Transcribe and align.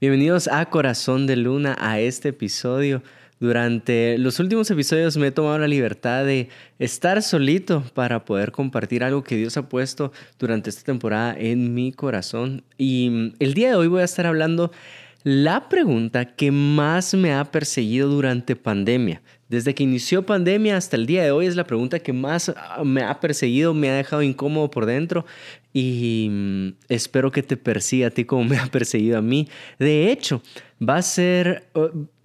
Bienvenidos 0.00 0.48
a 0.48 0.64
Corazón 0.64 1.26
de 1.26 1.36
Luna, 1.36 1.76
a 1.78 2.00
este 2.00 2.30
episodio. 2.30 3.02
Durante 3.38 4.16
los 4.16 4.40
últimos 4.40 4.70
episodios 4.70 5.18
me 5.18 5.26
he 5.26 5.30
tomado 5.30 5.58
la 5.58 5.68
libertad 5.68 6.24
de 6.24 6.48
estar 6.78 7.20
solito 7.20 7.84
para 7.92 8.24
poder 8.24 8.50
compartir 8.50 9.04
algo 9.04 9.22
que 9.22 9.36
Dios 9.36 9.58
ha 9.58 9.68
puesto 9.68 10.10
durante 10.38 10.70
esta 10.70 10.84
temporada 10.84 11.36
en 11.38 11.74
mi 11.74 11.92
corazón. 11.92 12.64
Y 12.78 13.34
el 13.40 13.52
día 13.52 13.68
de 13.68 13.74
hoy 13.76 13.88
voy 13.88 14.00
a 14.00 14.04
estar 14.04 14.24
hablando 14.24 14.72
la 15.22 15.68
pregunta 15.68 16.24
que 16.24 16.50
más 16.50 17.14
me 17.14 17.32
ha 17.32 17.44
perseguido 17.44 18.08
durante 18.08 18.56
pandemia. 18.56 19.22
Desde 19.48 19.74
que 19.74 19.82
inició 19.82 20.24
pandemia 20.24 20.76
hasta 20.76 20.96
el 20.96 21.06
día 21.06 21.24
de 21.24 21.32
hoy 21.32 21.46
es 21.46 21.56
la 21.56 21.64
pregunta 21.64 21.98
que 21.98 22.12
más 22.12 22.50
ah, 22.50 22.82
me 22.84 23.02
ha 23.02 23.18
perseguido, 23.18 23.74
me 23.74 23.90
ha 23.90 23.94
dejado 23.94 24.22
incómodo 24.22 24.70
por 24.70 24.86
dentro 24.86 25.26
y 25.72 26.28
mm, 26.30 26.68
espero 26.88 27.32
que 27.32 27.42
te 27.42 27.56
persiga 27.56 28.06
a 28.06 28.10
ti 28.10 28.24
como 28.24 28.44
me 28.44 28.58
ha 28.58 28.66
perseguido 28.66 29.18
a 29.18 29.22
mí. 29.22 29.48
De 29.78 30.10
hecho, 30.12 30.40
va 30.80 30.96
a 30.96 31.02
ser, 31.02 31.64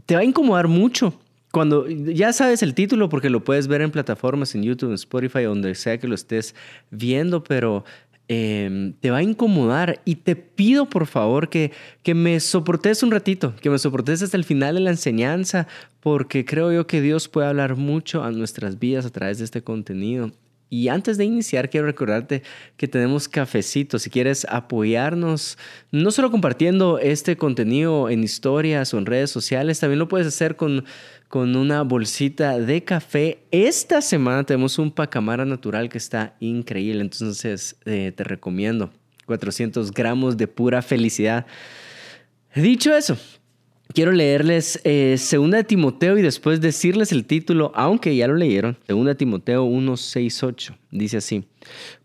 te 0.05 0.15
va 0.15 0.21
a 0.21 0.25
incomodar 0.25 0.67
mucho. 0.67 1.19
Cuando 1.51 1.87
ya 1.87 2.33
sabes 2.33 2.61
el 2.63 2.73
título 2.73 3.07
porque 3.07 3.29
lo 3.29 3.43
puedes 3.43 3.67
ver 3.67 3.81
en 3.81 3.89
plataformas, 3.89 4.53
en 4.55 4.63
YouTube, 4.63 4.89
en 4.89 4.95
Spotify, 4.95 5.43
donde 5.43 5.73
sea 5.73 5.97
que 5.97 6.05
lo 6.05 6.13
estés 6.13 6.53
viendo, 6.91 7.45
pero 7.45 7.85
Em, 8.27 8.93
te 8.93 9.11
va 9.11 9.17
a 9.17 9.23
incomodar 9.23 10.01
y 10.03 10.15
te 10.15 10.35
pido 10.35 10.89
por 10.89 11.05
favor 11.05 11.47
que, 11.47 11.71
que 12.01 12.15
me 12.15 12.39
soportes 12.39 13.03
un 13.03 13.11
ratito, 13.11 13.55
que 13.61 13.69
me 13.69 13.77
soportes 13.77 14.23
hasta 14.23 14.35
el 14.35 14.43
final 14.43 14.75
de 14.75 14.81
la 14.81 14.89
enseñanza, 14.89 15.67
porque 15.99 16.43
creo 16.43 16.71
yo 16.71 16.87
que 16.87 17.01
Dios 17.01 17.27
puede 17.27 17.47
hablar 17.47 17.75
mucho 17.75 18.23
a 18.23 18.31
nuestras 18.31 18.79
vidas 18.79 19.05
a 19.05 19.11
través 19.11 19.37
de 19.37 19.45
este 19.45 19.61
contenido. 19.61 20.31
Y 20.75 20.89
antes 20.89 21.17
de 21.17 21.23
iniciar, 21.23 21.69
quiero 21.69 21.85
recordarte 21.85 22.43
que 22.75 22.89
tenemos 22.89 23.29
cafecito. 23.29 23.97
Si 23.97 24.09
quieres 24.09 24.45
apoyarnos, 24.49 25.57
no 25.91 26.11
solo 26.11 26.29
compartiendo 26.29 26.99
este 26.99 27.37
contenido 27.37 28.09
en 28.09 28.25
historias 28.25 28.93
o 28.93 28.97
en 28.97 29.05
redes 29.05 29.31
sociales, 29.31 29.79
también 29.79 29.99
lo 29.99 30.09
puedes 30.09 30.27
hacer 30.27 30.57
con 30.57 30.83
con 31.27 31.55
una 31.55 31.81
bolsita 31.81 32.59
de 32.59 32.83
café. 32.83 33.39
Esta 33.51 34.01
semana 34.01 34.43
tenemos 34.43 34.77
un 34.77 34.91
pacamara 34.91 35.43
natural 35.43 35.89
que 35.89 35.97
está 35.97 36.35
increíble, 36.39 37.01
entonces 37.01 37.75
eh, 37.85 38.13
te 38.15 38.23
recomiendo 38.23 38.91
400 39.25 39.91
gramos 39.91 40.37
de 40.37 40.47
pura 40.47 40.81
felicidad. 40.81 41.45
Dicho 42.53 42.95
eso, 42.95 43.17
quiero 43.95 44.11
leerles 44.11 44.79
eh, 44.83 45.15
Segunda 45.17 45.57
de 45.57 45.63
Timoteo 45.63 46.17
y 46.17 46.21
después 46.21 46.59
decirles 46.59 47.13
el 47.13 47.25
título, 47.25 47.71
aunque 47.73 48.15
ya 48.15 48.27
lo 48.27 48.35
leyeron, 48.35 48.77
Segunda 48.85 49.15
Timoteo 49.15 49.65
1.6.8, 49.65 50.75
dice 50.91 51.17
así, 51.17 51.45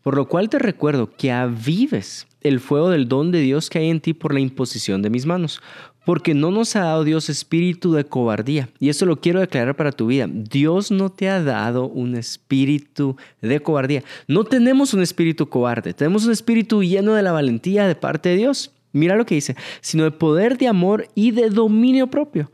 por 0.01 0.17
lo 0.17 0.29
cual 0.29 0.49
te 0.49 0.61
recuerdo 0.61 1.11
que 1.11 1.33
avives 1.33 2.29
el 2.43 2.61
fuego 2.61 2.89
del 2.89 3.09
don 3.09 3.33
de 3.33 3.41
Dios 3.41 3.69
que 3.69 3.81
hay 3.81 3.91
en 3.91 4.01
ti 4.01 4.15
por 4.15 4.33
la 4.33 4.41
imposición 4.41 5.03
de 5.03 5.11
mis 5.11 5.27
manos 5.27 5.61
porque 6.07 6.33
no 6.33 6.51
nos 6.51 6.75
ha 6.77 6.81
dado 6.81 7.05
Dios 7.05 7.29
espíritu 7.29 7.93
de 7.93 8.05
cobardía. 8.05 8.71
Y 8.81 8.89
eso 8.89 9.05
lo 9.07 9.21
quiero 9.21 9.39
declarar 9.39 9.77
para 9.77 9.93
tu 9.93 10.07
vida. 10.07 10.27
Dios 10.29 10.91
no 10.91 11.11
te 11.11 11.29
ha 11.29 11.43
dado 11.43 11.87
un 11.87 12.17
espíritu 12.17 13.17
de 13.43 13.61
cobardía. 13.61 14.03
No 14.27 14.45
tenemos 14.45 14.95
un 14.95 15.03
espíritu 15.03 15.49
cobarde, 15.49 15.93
tenemos 15.93 16.25
un 16.25 16.33
espíritu 16.33 16.83
lleno 16.83 17.13
de 17.13 17.23
la 17.23 17.33
valentía 17.33 17.87
de 17.87 17.95
parte 17.95 18.31
de 18.31 18.37
Dios. 18.37 18.73
Mira 18.93 19.17
lo 19.17 19.27
que 19.27 19.37
dice, 19.37 19.57
sino 19.81 20.05
de 20.05 20.11
poder, 20.11 20.59
de 20.59 20.69
amor 20.69 21.09
y 21.15 21.31
de 21.31 21.51
dominio 21.51 22.09
propio. 22.09 22.51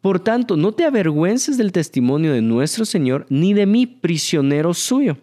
Por 0.00 0.20
tanto, 0.20 0.56
no 0.56 0.72
te 0.72 0.84
avergüences 0.84 1.58
del 1.58 1.72
testimonio 1.72 2.32
de 2.32 2.42
nuestro 2.42 2.84
Señor, 2.84 3.26
ni 3.28 3.52
de 3.52 3.66
mí, 3.66 3.86
prisionero 3.86 4.74
suyo, 4.74 5.16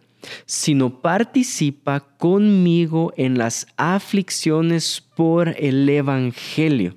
sino 0.45 1.02
participa 1.02 2.02
conmigo 2.17 3.13
en 3.16 3.38
las 3.38 3.67
aflicciones 3.77 5.03
por 5.16 5.55
el 5.57 5.88
Evangelio 5.88 6.95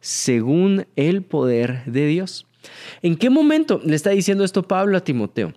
según 0.00 0.86
el 0.96 1.22
poder 1.22 1.84
de 1.86 2.06
Dios. 2.06 2.46
¿En 3.02 3.16
qué 3.16 3.30
momento 3.30 3.80
le 3.84 3.96
está 3.96 4.10
diciendo 4.10 4.44
esto 4.44 4.62
Pablo 4.62 4.96
a 4.96 5.04
Timoteo? 5.04 5.52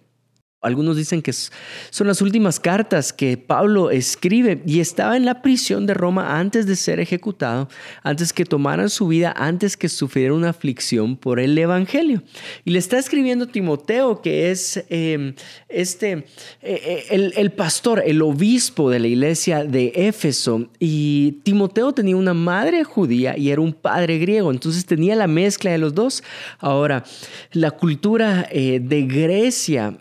Algunos 0.61 0.95
dicen 0.95 1.23
que 1.23 1.33
son 1.33 2.05
las 2.05 2.21
últimas 2.21 2.59
cartas 2.59 3.11
que 3.11 3.35
Pablo 3.35 3.89
escribe 3.89 4.61
y 4.63 4.79
estaba 4.79 5.17
en 5.17 5.25
la 5.25 5.41
prisión 5.41 5.87
de 5.87 5.95
Roma 5.95 6.37
antes 6.37 6.67
de 6.67 6.75
ser 6.75 6.99
ejecutado, 6.99 7.67
antes 8.03 8.31
que 8.31 8.45
tomaran 8.45 8.91
su 8.91 9.07
vida, 9.07 9.33
antes 9.35 9.75
que 9.75 9.89
sufriera 9.89 10.35
una 10.35 10.49
aflicción 10.49 11.17
por 11.17 11.39
el 11.39 11.57
Evangelio. 11.57 12.21
Y 12.63 12.69
le 12.71 12.77
está 12.77 12.99
escribiendo 12.99 13.47
Timoteo, 13.47 14.21
que 14.21 14.51
es 14.51 14.85
em, 14.89 15.33
este, 15.67 16.25
eh, 16.61 17.05
eh, 17.09 17.31
el, 17.35 17.51
pastor, 17.53 18.03
el 18.05 18.21
obispo 18.21 18.91
de 18.91 18.99
la 18.99 19.07
iglesia 19.07 19.63
de 19.63 19.91
Éfeso. 19.95 20.69
Y 20.77 21.39
Timoteo 21.43 21.91
tenía 21.91 22.15
una 22.15 22.35
madre 22.35 22.83
judía 22.83 23.35
y 23.35 23.49
era 23.49 23.61
un 23.61 23.73
padre 23.73 24.19
griego, 24.19 24.51
entonces 24.51 24.85
tenía 24.85 25.15
la 25.15 25.25
mezcla 25.25 25.71
de 25.71 25.79
los 25.79 25.95
dos. 25.95 26.23
Ahora, 26.59 27.03
la 27.51 27.71
cultura 27.71 28.47
eh, 28.51 28.79
de 28.79 29.01
Grecia 29.07 29.97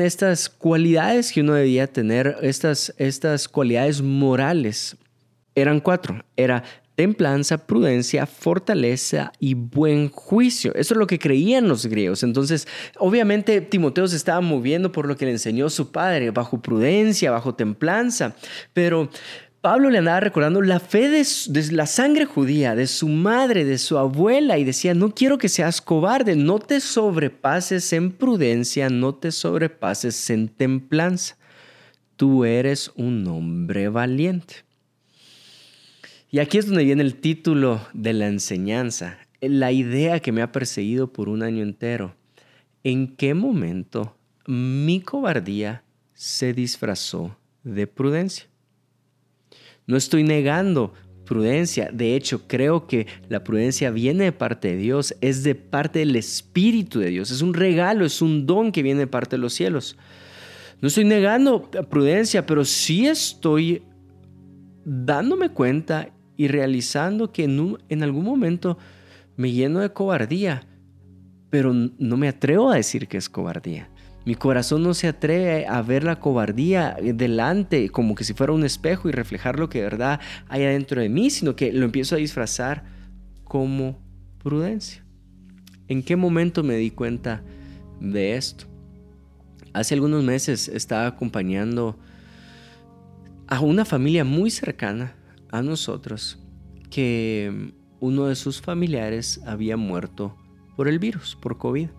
estas 0.00 0.48
cualidades 0.48 1.32
que 1.32 1.40
uno 1.40 1.54
debía 1.54 1.86
tener, 1.86 2.36
estas, 2.42 2.94
estas 2.98 3.48
cualidades 3.48 4.02
morales. 4.02 4.96
Eran 5.54 5.80
cuatro. 5.80 6.24
Era 6.36 6.62
templanza, 6.96 7.58
prudencia, 7.66 8.26
fortaleza 8.26 9.30
y 9.38 9.54
buen 9.54 10.08
juicio. 10.08 10.74
Eso 10.74 10.94
es 10.94 10.98
lo 10.98 11.06
que 11.06 11.18
creían 11.18 11.68
los 11.68 11.86
griegos. 11.86 12.22
Entonces, 12.22 12.66
obviamente 12.98 13.60
Timoteo 13.60 14.08
se 14.08 14.16
estaba 14.16 14.40
moviendo 14.40 14.90
por 14.90 15.06
lo 15.06 15.16
que 15.16 15.26
le 15.26 15.32
enseñó 15.32 15.68
su 15.68 15.92
padre, 15.92 16.30
bajo 16.30 16.60
prudencia, 16.60 17.30
bajo 17.30 17.54
templanza, 17.54 18.34
pero 18.72 19.10
Pablo 19.66 19.90
le 19.90 19.98
andaba 19.98 20.20
recordando 20.20 20.62
la 20.62 20.78
fe 20.78 21.08
de, 21.08 21.26
la 21.72 21.86
sangre 21.86 22.24
judía, 22.24 22.76
de 22.76 22.86
su 22.86 23.08
madre, 23.08 23.64
de 23.64 23.78
su 23.78 23.98
abuela, 23.98 24.58
y 24.58 24.62
decía, 24.62 24.94
no 24.94 25.12
quiero 25.12 25.38
que 25.38 25.48
seas 25.48 25.80
cobarde, 25.80 26.36
no 26.36 26.60
te 26.60 26.78
sobrepases 26.78 27.92
en 27.92 28.12
prudencia, 28.12 28.88
no 28.90 29.16
te 29.16 29.32
sobrepases 29.32 30.30
en 30.30 30.46
templanza. 30.46 31.36
Tú 32.14 32.44
eres 32.44 32.92
un 32.94 33.26
hombre 33.26 33.88
valiente. 33.88 34.54
Y 36.30 36.38
aquí 36.38 36.58
es 36.58 36.66
donde 36.66 36.84
viene 36.84 37.02
el 37.02 37.16
título 37.16 37.80
de 37.92 38.12
la 38.12 38.28
enseñanza, 38.28 39.18
la 39.40 39.72
idea 39.72 40.20
que 40.20 40.30
me 40.30 40.42
ha 40.42 40.52
perseguido 40.52 41.12
por 41.12 41.28
un 41.28 41.42
año 41.42 41.64
entero. 41.64 42.14
¿En 42.84 43.16
qué 43.16 43.34
momento 43.34 44.16
mi 44.46 45.00
cobardía 45.00 45.82
se 46.14 46.52
disfrazó 46.52 47.36
de 47.64 47.88
prudencia? 47.88 48.46
No 49.86 49.96
estoy 49.96 50.22
negando 50.22 50.92
prudencia. 51.26 51.90
De 51.92 52.16
hecho, 52.16 52.48
creo 52.48 52.86
que 52.86 53.06
la 53.28 53.44
prudencia 53.44 53.90
viene 53.90 54.24
de 54.24 54.32
parte 54.32 54.68
de 54.68 54.76
Dios, 54.76 55.14
es 55.20 55.42
de 55.42 55.54
parte 55.54 55.98
del 55.98 56.16
Espíritu 56.16 57.00
de 57.00 57.10
Dios. 57.10 57.30
Es 57.30 57.42
un 57.42 57.52
regalo, 57.52 58.06
es 58.06 58.22
un 58.22 58.46
don 58.46 58.72
que 58.72 58.82
viene 58.82 59.00
de 59.00 59.06
parte 59.06 59.36
de 59.36 59.42
los 59.42 59.52
cielos. 59.52 59.96
No 60.80 60.88
estoy 60.88 61.04
negando 61.04 61.70
prudencia, 61.90 62.46
pero 62.46 62.64
sí 62.64 63.06
estoy 63.06 63.82
dándome 64.84 65.50
cuenta 65.50 66.10
y 66.36 66.48
realizando 66.48 67.32
que 67.32 67.44
en, 67.44 67.78
en 67.88 68.02
algún 68.02 68.24
momento 68.24 68.78
me 69.36 69.52
lleno 69.52 69.80
de 69.80 69.92
cobardía, 69.92 70.66
pero 71.50 71.72
no 71.72 72.16
me 72.16 72.28
atrevo 72.28 72.70
a 72.70 72.76
decir 72.76 73.08
que 73.08 73.16
es 73.16 73.28
cobardía. 73.28 73.90
Mi 74.26 74.34
corazón 74.34 74.82
no 74.82 74.92
se 74.92 75.06
atreve 75.06 75.66
a 75.68 75.80
ver 75.82 76.02
la 76.02 76.18
cobardía 76.18 76.96
delante 77.00 77.90
como 77.90 78.16
que 78.16 78.24
si 78.24 78.34
fuera 78.34 78.52
un 78.52 78.64
espejo 78.64 79.08
y 79.08 79.12
reflejar 79.12 79.56
lo 79.56 79.68
que 79.68 79.78
de 79.78 79.84
verdad 79.84 80.20
hay 80.48 80.64
adentro 80.64 81.00
de 81.00 81.08
mí, 81.08 81.30
sino 81.30 81.54
que 81.54 81.72
lo 81.72 81.84
empiezo 81.84 82.16
a 82.16 82.18
disfrazar 82.18 82.82
como 83.44 84.00
prudencia. 84.42 85.04
¿En 85.86 86.02
qué 86.02 86.16
momento 86.16 86.64
me 86.64 86.74
di 86.74 86.90
cuenta 86.90 87.44
de 88.00 88.36
esto? 88.36 88.66
Hace 89.72 89.94
algunos 89.94 90.24
meses 90.24 90.66
estaba 90.66 91.06
acompañando 91.06 91.96
a 93.46 93.60
una 93.60 93.84
familia 93.84 94.24
muy 94.24 94.50
cercana 94.50 95.14
a 95.52 95.62
nosotros 95.62 96.40
que 96.90 97.72
uno 98.00 98.26
de 98.26 98.34
sus 98.34 98.60
familiares 98.60 99.40
había 99.46 99.76
muerto 99.76 100.36
por 100.74 100.88
el 100.88 100.98
virus, 100.98 101.38
por 101.40 101.58
COVID. 101.58 101.90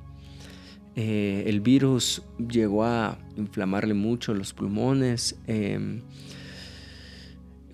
Eh, 0.99 1.43
el 1.45 1.61
virus 1.61 2.23
llegó 2.49 2.83
a 2.83 3.19
inflamarle 3.35 3.93
mucho 3.93 4.33
los 4.33 4.51
pulmones, 4.51 5.39
em, 5.45 6.01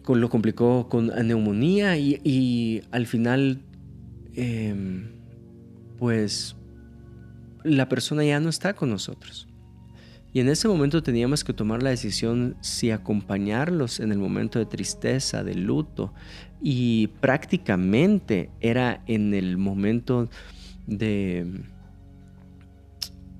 lo 0.06 0.30
complicó 0.30 0.90
con 0.90 1.08
neumonía 1.08 1.98
y, 1.98 2.84
al 2.92 3.08
final, 3.08 3.62
em, 4.36 5.08
pues, 5.98 6.58
la 7.64 7.88
persona 7.88 8.26
ya 8.26 8.42
no 8.42 8.50
está 8.50 8.74
con 8.74 8.90
nosotros. 8.90 9.48
Y 10.34 10.42
en 10.42 10.50
ese 10.50 10.68
momento 10.68 11.02
teníamos 11.02 11.46
que 11.46 11.54
tomar 11.54 11.82
la 11.82 11.92
decisión 11.92 12.58
si 12.60 12.92
acompañarlos 12.92 14.02
en 14.02 14.12
el 14.12 14.18
momento 14.18 14.60
de 14.60 14.66
tristeza, 14.66 15.46
de 15.46 15.56
luto. 15.56 16.14
Y 16.62 17.08
prácticamente 17.22 18.50
era 18.60 19.02
en 19.08 19.34
el 19.34 19.58
momento 19.58 20.30
de 20.88 21.64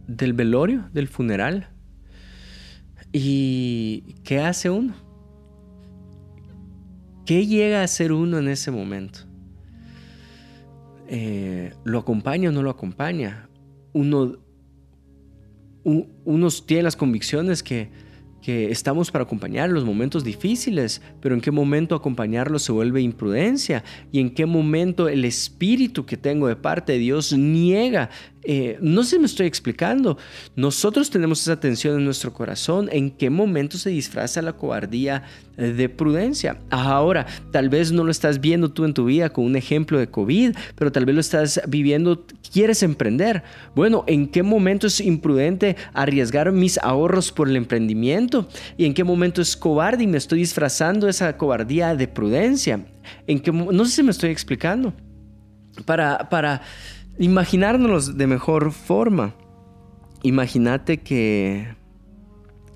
del 0.08 0.34
velorio, 0.34 0.90
del 0.94 1.08
funeral. 1.08 1.70
¿Y 3.12 4.16
qué 4.24 4.40
hace 4.40 4.70
uno? 4.70 4.96
¿Qué 7.26 7.46
llega 7.46 7.82
a 7.82 7.84
hacer 7.84 8.12
uno 8.12 8.38
en 8.40 8.48
ese 8.48 8.72
momento? 8.72 9.34
eh, 11.16 11.74
lo 11.84 12.00
acompaña 12.00 12.50
o 12.50 12.52
no 12.52 12.64
lo 12.64 12.72
acompaña. 12.72 13.48
Uno, 13.94 14.38
uno 15.84 16.48
tiene 16.66 16.82
las 16.82 16.96
convicciones 16.96 17.62
que, 17.62 17.92
que 18.42 18.72
estamos 18.72 19.12
para 19.12 19.24
acompañar 19.24 19.70
los 19.70 19.86
momentos 19.86 20.24
difíciles, 20.24 21.04
pero 21.22 21.36
en 21.36 21.42
qué 21.42 21.52
momento 21.52 21.94
acompañarlos 21.94 22.64
se 22.64 22.72
vuelve 22.72 23.02
imprudencia 23.02 23.84
y 24.12 24.20
en 24.20 24.34
qué 24.34 24.48
momento 24.48 25.08
el 25.08 25.24
espíritu 25.24 26.06
que 26.08 26.18
tengo 26.18 26.48
de 26.48 26.56
parte 26.56 26.94
de 26.94 26.98
Dios 27.00 27.34
niega 27.34 28.10
eh, 28.44 28.78
no 28.82 29.04
sé 29.04 29.20
me 29.20 29.26
estoy 29.26 29.48
explicando. 29.48 30.18
Nosotros 30.56 31.10
tenemos 31.10 31.42
esa 31.42 31.60
tensión 31.60 31.98
en 31.98 32.06
nuestro 32.06 32.34
corazón. 32.34 32.90
¿En 32.92 33.12
qué 33.12 33.30
momento 33.30 33.78
se 33.78 33.90
disfraza 33.90 34.42
la 34.42 34.54
cobardía 34.54 35.24
eh, 35.58 35.68
de 35.68 35.90
prudencia? 35.90 36.60
Ahora, 36.70 37.26
tal 37.52 37.70
vez 37.70 37.92
no 37.92 38.04
lo 38.04 38.12
estás 38.12 38.42
viendo 38.42 38.72
tú 38.72 38.86
en 38.86 38.94
tu 38.94 39.06
vida 39.06 39.30
con 39.30 39.46
un 39.46 39.56
ejemplo 39.56 39.98
de 40.00 40.08
COVID, 40.08 40.56
pero 40.76 40.92
tal 40.92 41.06
vez 41.06 41.16
lo 41.16 41.22
estás 41.22 41.62
viviendo, 41.68 42.26
quieres 42.52 42.84
emprender. 42.84 43.44
Bueno, 43.76 44.04
¿en 44.08 44.28
qué 44.28 44.44
momento 44.44 44.88
es 44.88 45.00
imprudente 45.00 45.76
arriesgar 45.94 46.52
mis 46.52 46.78
ahorros 46.80 47.32
por 47.32 47.48
el 47.48 47.56
emprendimiento? 47.56 48.48
¿Y 48.78 48.86
en 48.86 48.94
qué 48.94 49.04
momento 49.04 49.42
es 49.42 49.56
cobarde 49.56 50.04
y 50.04 50.08
me 50.08 50.18
estoy 50.18 50.40
disfrazando 50.40 51.08
esa 51.08 51.38
cobardía 51.38 51.96
de 51.96 52.08
prudencia? 52.08 52.86
¿En 53.28 53.40
qué, 53.40 53.52
no 53.52 53.86
sé 53.86 53.92
si 53.92 54.04
me 54.04 54.12
estoy 54.12 54.32
explicando. 54.32 54.94
Para, 55.86 56.30
para 56.30 56.62
imaginárnoslo 57.18 58.14
de 58.14 58.28
mejor 58.28 58.72
forma. 58.72 59.36
Imagínate 60.24 60.98
que, 60.98 61.76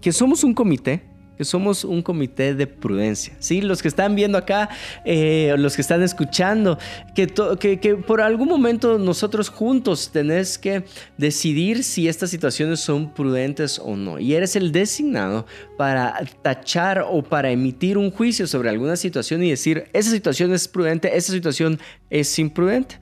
que 0.01 0.11
somos 0.11 0.43
un 0.43 0.53
comité, 0.53 1.03
que 1.37 1.45
somos 1.45 1.85
un 1.85 2.01
comité 2.01 2.55
de 2.55 2.67
prudencia. 2.67 3.35
¿sí? 3.39 3.61
Los 3.61 3.81
que 3.81 3.87
están 3.87 4.15
viendo 4.15 4.37
acá, 4.37 4.69
eh, 5.05 5.55
los 5.57 5.75
que 5.75 5.81
están 5.81 6.01
escuchando, 6.01 6.77
que, 7.15 7.27
que, 7.27 7.95
por 7.95 8.21
algún 8.21 8.49
momento 8.49 8.97
nosotros 8.97 9.49
juntos 9.49 10.11
tenés 10.11 10.57
que 10.57 10.83
decidir 11.17 11.83
si 11.83 12.07
estas 12.07 12.31
situaciones 12.31 12.79
son 12.79 13.13
prudentes 13.13 13.79
o 13.79 13.95
no. 13.95 14.19
Y 14.19 14.33
eres 14.33 14.55
el 14.55 14.71
designado 14.71 15.45
para 15.77 16.19
tachar 16.41 17.05
o 17.07 17.21
para 17.21 17.51
emitir 17.51 17.97
un 17.97 18.11
juicio 18.11 18.47
sobre 18.47 18.69
alguna 18.69 18.95
situación 18.95 19.43
y 19.43 19.51
decir, 19.51 19.85
esa 19.93 20.09
situación 20.09 20.53
es 20.53 20.67
prudente, 20.67 21.15
esa 21.15 21.31
situación 21.31 21.79
es 22.09 22.37
imprudente. 22.39 22.99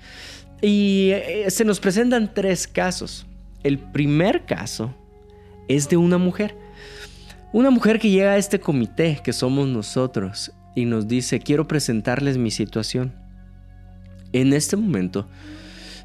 Y 0.61 1.09
eh, 1.11 1.45
se 1.49 1.65
nos 1.65 1.79
presentan 1.79 2.33
tres 2.33 2.67
casos. 2.67 3.25
El 3.63 3.79
primer 3.79 4.45
caso 4.45 4.93
es 5.67 5.89
de 5.89 5.97
una 5.97 6.17
mujer. 6.17 6.55
Una 7.51 7.69
mujer 7.69 7.99
que 7.99 8.09
llega 8.09 8.31
a 8.31 8.37
este 8.37 8.59
comité, 8.59 9.19
que 9.23 9.33
somos 9.33 9.67
nosotros, 9.67 10.51
y 10.75 10.85
nos 10.85 11.07
dice, 11.07 11.39
quiero 11.39 11.67
presentarles 11.67 12.37
mi 12.37 12.51
situación. 12.51 13.13
En 14.33 14.51
este 14.53 14.75
momento 14.75 15.27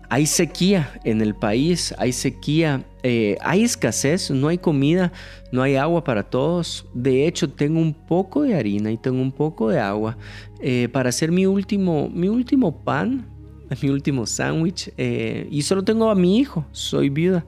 hay 0.09 0.27
sequía 0.27 0.91
en 1.05 1.21
el 1.21 1.37
país, 1.37 1.95
hay 1.97 2.13
sequía, 2.13 2.85
eh, 3.05 3.37
hay 3.41 3.63
escasez, 3.63 4.31
no 4.33 4.49
hay 4.49 4.59
comida, 4.59 5.13
no 5.53 5.63
hay 5.63 5.77
agua 5.77 6.03
para 6.03 6.25
todos. 6.25 6.85
De 6.95 7.29
hecho, 7.29 7.49
tengo 7.49 7.81
un 7.81 7.95
poco 7.95 8.43
de 8.43 8.57
harina 8.57 8.91
y 8.91 8.97
tengo 8.97 9.23
un 9.23 9.31
poco 9.31 9.71
de 9.71 9.79
agua 9.79 10.19
eh, 10.61 10.89
para 10.93 11.11
hacer 11.11 11.31
mi 11.31 11.47
último, 11.47 12.11
mi 12.13 12.29
último 12.29 12.83
pan 12.83 13.30
mi 13.83 13.89
último 13.89 14.27
sándwich 14.27 14.93
eh, 14.97 15.47
y 15.51 15.63
solo 15.63 15.83
tengo 15.83 16.11
a 16.11 16.15
mi 16.15 16.39
hijo, 16.39 16.65
soy 16.73 17.09
viuda. 17.09 17.45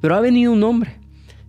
Pero 0.00 0.16
ha 0.16 0.20
venido 0.20 0.52
un 0.52 0.62
hombre 0.62 0.96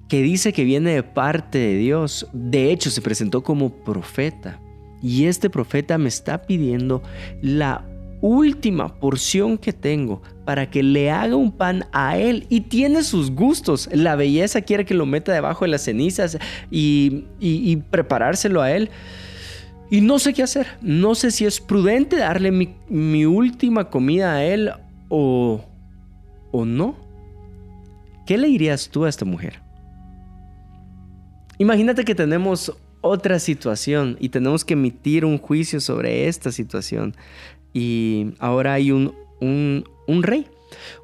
que 0.07 0.21
dice 0.21 0.53
que 0.53 0.63
viene 0.63 0.93
de 0.93 1.03
parte 1.03 1.57
de 1.57 1.75
Dios. 1.77 2.27
De 2.33 2.71
hecho, 2.71 2.89
se 2.91 3.01
presentó 3.01 3.41
como 3.41 3.71
profeta. 3.83 4.59
Y 5.01 5.25
este 5.25 5.49
profeta 5.49 5.97
me 5.97 6.07
está 6.07 6.43
pidiendo 6.43 7.01
la 7.41 7.83
última 8.21 8.99
porción 8.99 9.57
que 9.57 9.73
tengo 9.73 10.21
para 10.45 10.69
que 10.69 10.81
le 10.81 11.11
haga 11.11 11.35
un 11.35 11.51
pan 11.51 11.85
a 11.91 12.17
él 12.17 12.45
y 12.47 12.61
tiene 12.61 13.03
sus 13.03 13.31
gustos. 13.31 13.89
La 13.91 14.15
belleza 14.15 14.61
quiere 14.61 14.85
que 14.85 14.93
lo 14.93 15.05
meta 15.05 15.33
debajo 15.33 15.65
de 15.65 15.71
las 15.71 15.81
cenizas 15.81 16.37
y 16.71 17.75
preparárselo 17.89 18.61
a 18.61 18.71
él. 18.71 18.89
Y 19.93 20.01
no 20.01 20.17
sé 20.17 20.33
qué 20.33 20.41
hacer. 20.41 20.65
No 20.81 21.13
sé 21.13 21.29
si 21.29 21.45
es 21.45 21.61
prudente 21.61 22.15
darle 22.15 22.51
mi, 22.51 23.25
última 23.27 23.91
comida 23.91 24.33
a 24.33 24.43
él 24.43 24.71
o, 25.07 25.63
o 26.51 26.65
no. 26.65 26.97
¿Qué 28.25 28.39
le 28.39 28.47
dirías 28.47 28.89
tú 28.89 29.05
a 29.05 29.09
esta 29.09 29.23
mujer? 29.23 29.61
Imagínate 31.59 32.05
que 32.05 32.15
tenemos 32.15 32.75
otra 33.01 33.37
situación 33.37 34.17
y 34.19 34.29
tenemos 34.29 34.65
que 34.65 34.73
emitir 34.73 35.25
un 35.25 35.37
juicio 35.37 35.79
sobre 35.79 36.27
esta 36.27 36.51
situación. 36.51 37.15
Y 37.71 38.33
ahora 38.39 38.73
hay 38.73 38.91
un, 38.91 39.13
un, 39.41 39.87
un, 40.07 40.23
rey. 40.23 40.47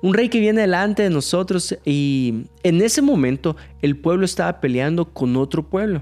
Un 0.01 0.15
rey 0.15 0.29
que 0.29 0.39
viene 0.39 0.61
delante 0.61 1.03
de 1.03 1.11
nosotros 1.11 1.77
y 1.85 2.45
en 2.63 2.81
ese 2.81 3.03
momento 3.03 3.55
el 3.83 3.97
pueblo 3.97 4.25
estaba 4.25 4.59
peleando 4.59 5.13
con 5.13 5.35
otro 5.35 5.69
pueblo 5.69 6.01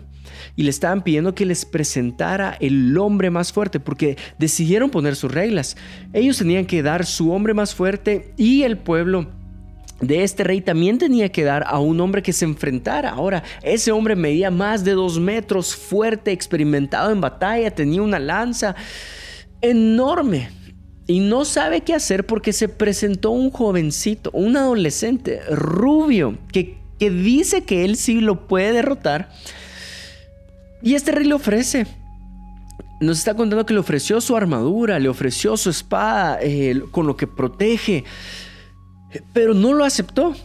y 0.55 0.63
le 0.63 0.69
estaban 0.69 1.03
pidiendo 1.03 1.35
que 1.35 1.45
les 1.45 1.65
presentara 1.65 2.57
el 2.59 2.97
hombre 2.97 3.29
más 3.29 3.51
fuerte 3.53 3.79
porque 3.79 4.17
decidieron 4.37 4.89
poner 4.89 5.15
sus 5.15 5.31
reglas. 5.31 5.77
Ellos 6.13 6.37
tenían 6.37 6.65
que 6.65 6.83
dar 6.83 7.05
su 7.05 7.31
hombre 7.31 7.53
más 7.53 7.75
fuerte 7.75 8.33
y 8.37 8.63
el 8.63 8.77
pueblo 8.77 9.27
de 10.01 10.23
este 10.23 10.43
rey 10.43 10.61
también 10.61 10.97
tenía 10.97 11.29
que 11.29 11.43
dar 11.43 11.63
a 11.67 11.79
un 11.79 11.99
hombre 11.99 12.21
que 12.21 12.33
se 12.33 12.45
enfrentara. 12.45 13.09
Ahora, 13.09 13.43
ese 13.63 13.91
hombre 13.91 14.15
medía 14.15 14.51
más 14.51 14.83
de 14.83 14.91
dos 14.91 15.19
metros, 15.19 15.75
fuerte, 15.75 16.31
experimentado 16.31 17.11
en 17.11 17.21
batalla, 17.21 17.71
tenía 17.71 18.01
una 18.01 18.19
lanza 18.19 18.75
enorme. 19.61 20.49
Y 21.07 21.19
no 21.21 21.45
sabe 21.45 21.81
qué 21.81 21.93
hacer 21.93 22.25
porque 22.25 22.51
se 22.53 22.67
presentó 22.67 23.31
un 23.31 23.49
jovencito, 23.49 24.29
un 24.33 24.57
adolescente 24.57 25.39
rubio, 25.49 26.37
que, 26.51 26.77
que 26.99 27.09
dice 27.09 27.63
que 27.63 27.85
él 27.85 27.95
sí 27.95 28.19
lo 28.19 28.47
puede 28.47 28.73
derrotar 28.73 29.29
y 30.81 30.93
este 30.95 31.11
rey 31.11 31.25
le 31.25 31.33
ofrece. 31.33 31.85
Nos 32.99 33.19
está 33.19 33.35
contando 33.35 33.65
que 33.65 33.73
le 33.73 33.79
ofreció 33.79 34.19
su 34.21 34.35
armadura, 34.35 34.99
le 34.99 35.09
ofreció 35.09 35.55
su 35.55 35.69
espada 35.69 36.39
eh, 36.41 36.81
con 36.91 37.05
lo 37.05 37.15
que 37.15 37.27
protege, 37.27 38.03
pero 39.33 39.53
no 39.53 39.73
lo 39.73 39.83
aceptó. 39.83 40.35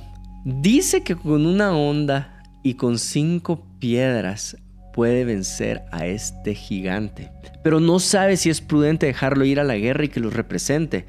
Dice 0.44 1.02
que 1.02 1.16
con 1.16 1.46
una 1.46 1.76
onda 1.76 2.42
y 2.62 2.74
con 2.74 2.98
cinco 2.98 3.64
piedras 3.78 4.56
puede 4.92 5.24
vencer 5.24 5.82
a 5.90 6.06
este 6.06 6.54
gigante, 6.54 7.30
pero 7.62 7.80
no 7.80 7.98
sabe 7.98 8.36
si 8.36 8.50
es 8.50 8.60
prudente 8.60 9.06
dejarlo 9.06 9.44
ir 9.44 9.58
a 9.58 9.64
la 9.64 9.76
guerra 9.76 10.04
y 10.04 10.08
que 10.08 10.20
lo 10.20 10.30
represente. 10.30 11.06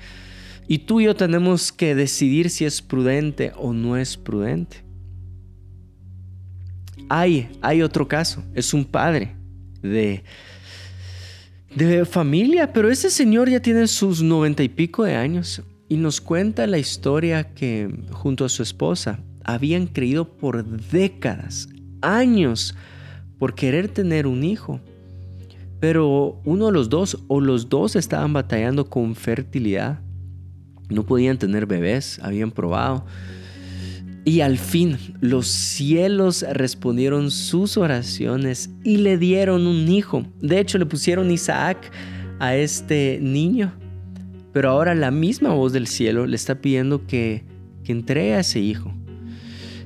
Y 0.67 0.79
tú 0.79 1.01
y 1.01 1.05
yo 1.05 1.15
tenemos 1.15 1.73
que 1.73 1.93
decidir 1.93 2.49
si 2.49 2.63
es 2.63 2.81
prudente 2.81 3.51
o 3.57 3.73
no 3.73 3.97
es 3.97 4.15
prudente. 4.15 4.83
Hay, 7.09 7.49
hay 7.61 7.81
otro 7.81 8.07
caso, 8.07 8.43
es 8.53 8.73
un 8.73 8.85
padre 8.85 9.35
de, 9.81 10.23
de 11.75 12.05
familia, 12.05 12.71
pero 12.71 12.89
ese 12.89 13.09
señor 13.09 13.49
ya 13.49 13.61
tiene 13.61 13.87
sus 13.87 14.21
noventa 14.21 14.63
y 14.63 14.69
pico 14.69 15.03
de 15.03 15.15
años 15.15 15.61
y 15.89 15.97
nos 15.97 16.21
cuenta 16.21 16.65
la 16.65 16.77
historia 16.77 17.53
que 17.53 17.93
junto 18.11 18.45
a 18.45 18.49
su 18.49 18.63
esposa 18.63 19.19
habían 19.43 19.87
creído 19.87 20.37
por 20.37 20.65
décadas, 20.65 21.69
años, 22.01 22.75
por 23.37 23.55
querer 23.55 23.89
tener 23.89 24.25
un 24.25 24.43
hijo. 24.43 24.79
Pero 25.79 26.41
uno 26.45 26.67
de 26.67 26.71
los 26.71 26.89
dos 26.89 27.19
o 27.27 27.41
los 27.41 27.67
dos 27.69 27.95
estaban 27.95 28.31
batallando 28.31 28.89
con 28.89 29.15
fertilidad. 29.15 29.99
No 30.89 31.05
podían 31.05 31.37
tener 31.37 31.65
bebés, 31.65 32.19
habían 32.23 32.51
probado. 32.51 33.05
Y 34.25 34.39
al 34.39 34.57
fin 34.57 34.97
los 35.19 35.47
cielos 35.47 36.45
respondieron 36.49 37.29
sus 37.29 37.77
oraciones 37.77 38.69
y 38.83 38.97
le 38.97 39.17
dieron 39.17 39.67
un 39.67 39.89
hijo. 39.89 40.25
De 40.39 40.59
hecho, 40.59 40.77
le 40.77 40.85
pusieron 40.85 41.29
Isaac 41.29 41.91
a 42.39 42.55
este 42.55 43.19
niño. 43.21 43.73
Pero 44.53 44.69
ahora 44.69 44.95
la 44.95 45.11
misma 45.11 45.49
voz 45.49 45.73
del 45.73 45.87
cielo 45.87 46.25
le 46.25 46.35
está 46.35 46.61
pidiendo 46.61 47.05
que, 47.05 47.43
que 47.83 47.91
entregue 47.91 48.35
a 48.35 48.39
ese 48.39 48.59
hijo. 48.59 48.93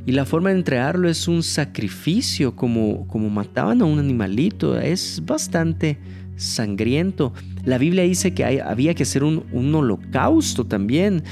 Y 0.06 0.12
la 0.12 0.25
forma 0.25 0.50
de 0.50 0.58
entregarlo 0.58 1.10
es 1.10 1.27
un 1.27 1.41
sacrificio, 1.41 2.56
como, 2.56 3.08
como 3.08 3.29
mataban 3.29 3.82
a 3.82 3.86
un 3.86 3.98
animalito. 3.98 4.79
Es 4.79 5.22
bastante 5.25 5.98
sangriento. 6.36 7.34
La 7.65 7.77
Biblia 7.77 8.03
dice 8.03 8.34
que 8.34 8.62
había 8.62 8.94
que 8.94 9.03
hacer 9.03 9.24
un, 9.24 9.46
un 9.51 9.74
holocausto 9.74 10.65
también. 10.65 11.24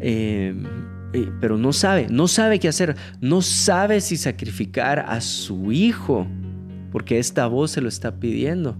Eh, 0.00 0.54
pero 1.40 1.56
no 1.56 1.72
sabe, 1.72 2.06
no 2.10 2.28
sabe 2.28 2.58
qué 2.58 2.68
hacer, 2.68 2.96
no 3.20 3.42
sabe 3.42 4.00
si 4.00 4.16
sacrificar 4.16 5.00
a 5.00 5.20
su 5.20 5.72
hijo, 5.72 6.26
porque 6.90 7.18
esta 7.18 7.46
voz 7.46 7.72
se 7.72 7.80
lo 7.80 7.88
está 7.88 8.16
pidiendo. 8.16 8.76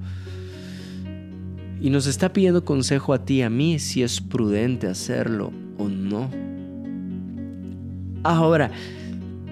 Y 1.81 1.91
nos 1.91 2.07
está 2.07 2.33
pidiendo 2.33 2.65
consejo 2.65 3.13
a 3.13 3.25
ti 3.25 3.35
y 3.35 3.43
a 3.43 3.51
mí 3.51 3.79
si 3.79 4.03
es 4.03 4.21
prudente 4.21 4.87
hacerlo 4.87 5.53
o 5.79 5.89
no. 5.89 6.31
Ahora, 8.23 8.71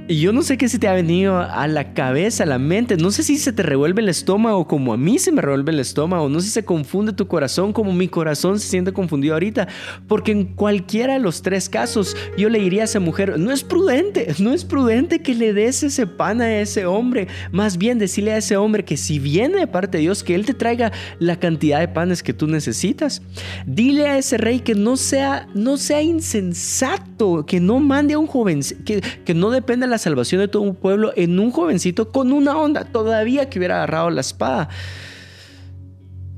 Y 0.09 0.18
yo 0.18 0.32
no 0.32 0.42
sé 0.42 0.59
qué 0.59 0.68
se 0.68 0.80
te 0.80 0.88
ha 0.88 0.94
venido 0.94 1.38
a 1.38 1.68
la 1.68 1.94
cabeza, 1.94 2.42
a 2.42 2.47
la 2.47 2.59
mente. 2.59 2.97
No 2.97 3.12
sé 3.12 3.23
si 3.23 3.38
se 3.38 3.52
te 3.52 3.62
revuelve 3.62 4.02
el 4.02 4.09
estómago 4.09 4.66
como 4.66 4.92
a 4.92 4.97
mí 4.97 5.21
se 5.21 5.30
me 5.30 5.40
revuelve 5.40 5.71
el 5.71 5.78
estómago. 5.78 6.28
No 6.28 6.40
sé 6.40 6.49
si 6.49 6.52
se 6.52 6.64
confunde 6.64 7.12
tu 7.12 7.28
corazón 7.28 7.73
como 7.73 7.92
mi 7.92 8.09
corazón 8.09 8.59
se 8.59 8.66
siente 8.66 8.92
confundido 8.92 9.35
ahorita. 9.35 9.68
Porque 10.09 10.32
en 10.32 10.44
cualquiera 10.44 11.14
de 11.14 11.21
los 11.21 11.42
tres 11.42 11.68
casos 11.68 12.16
yo 12.37 12.49
le 12.49 12.59
diría 12.59 12.82
a 12.82 12.85
esa 12.87 12.99
mujer, 12.99 13.38
no 13.38 13.52
es 13.52 13.62
prudente, 13.62 14.35
no 14.40 14.52
es 14.52 14.64
prudente 14.64 15.23
que 15.23 15.37
le 15.37 15.52
des 15.52 15.85
ese 15.85 16.09
pan 16.09 16.40
a 16.40 16.52
ese 16.52 16.85
hombre. 16.85 17.28
Más 17.52 17.78
bien 17.78 18.00
decirle 18.00 18.32
a 18.32 18.38
ese 18.38 18.56
hombre 18.56 18.85
que 18.85 18.97
si 18.97 19.21
viene 19.21 19.61
de 19.61 19.66
parte 19.68 19.99
de 19.99 20.02
Dios, 20.02 20.25
que 20.25 20.35
Él 20.35 20.44
te 20.44 20.54
traiga 20.54 20.90
la 21.21 21.38
cantidad 21.38 21.78
de 21.78 21.87
panes 21.87 22.25
que 22.25 22.35
tú 22.35 22.49
necesitas. 22.49 23.23
Dile 23.66 24.09
a 24.09 24.18
ese 24.18 24.37
rey 24.37 24.61
que 24.61 24.75
no 24.75 24.97
sea, 24.97 25.47
no 25.54 25.76
sea 25.76 26.02
insensato, 26.02 27.47
que 27.47 27.61
no 27.61 27.78
mande 27.78 28.14
a 28.14 28.18
un 28.18 28.26
joven, 28.26 28.62
que, 28.85 29.00
que 29.00 29.35
no 29.35 29.50
dependa 29.50 29.91
la 29.92 29.99
salvación 29.99 30.40
de 30.40 30.49
todo 30.49 30.62
un 30.62 30.75
pueblo 30.75 31.12
en 31.14 31.38
un 31.38 31.52
jovencito 31.52 32.11
con 32.11 32.32
una 32.32 32.56
onda, 32.56 32.84
todavía 32.84 33.49
que 33.49 33.58
hubiera 33.58 33.76
agarrado 33.76 34.11
la 34.11 34.22
espada. 34.22 34.68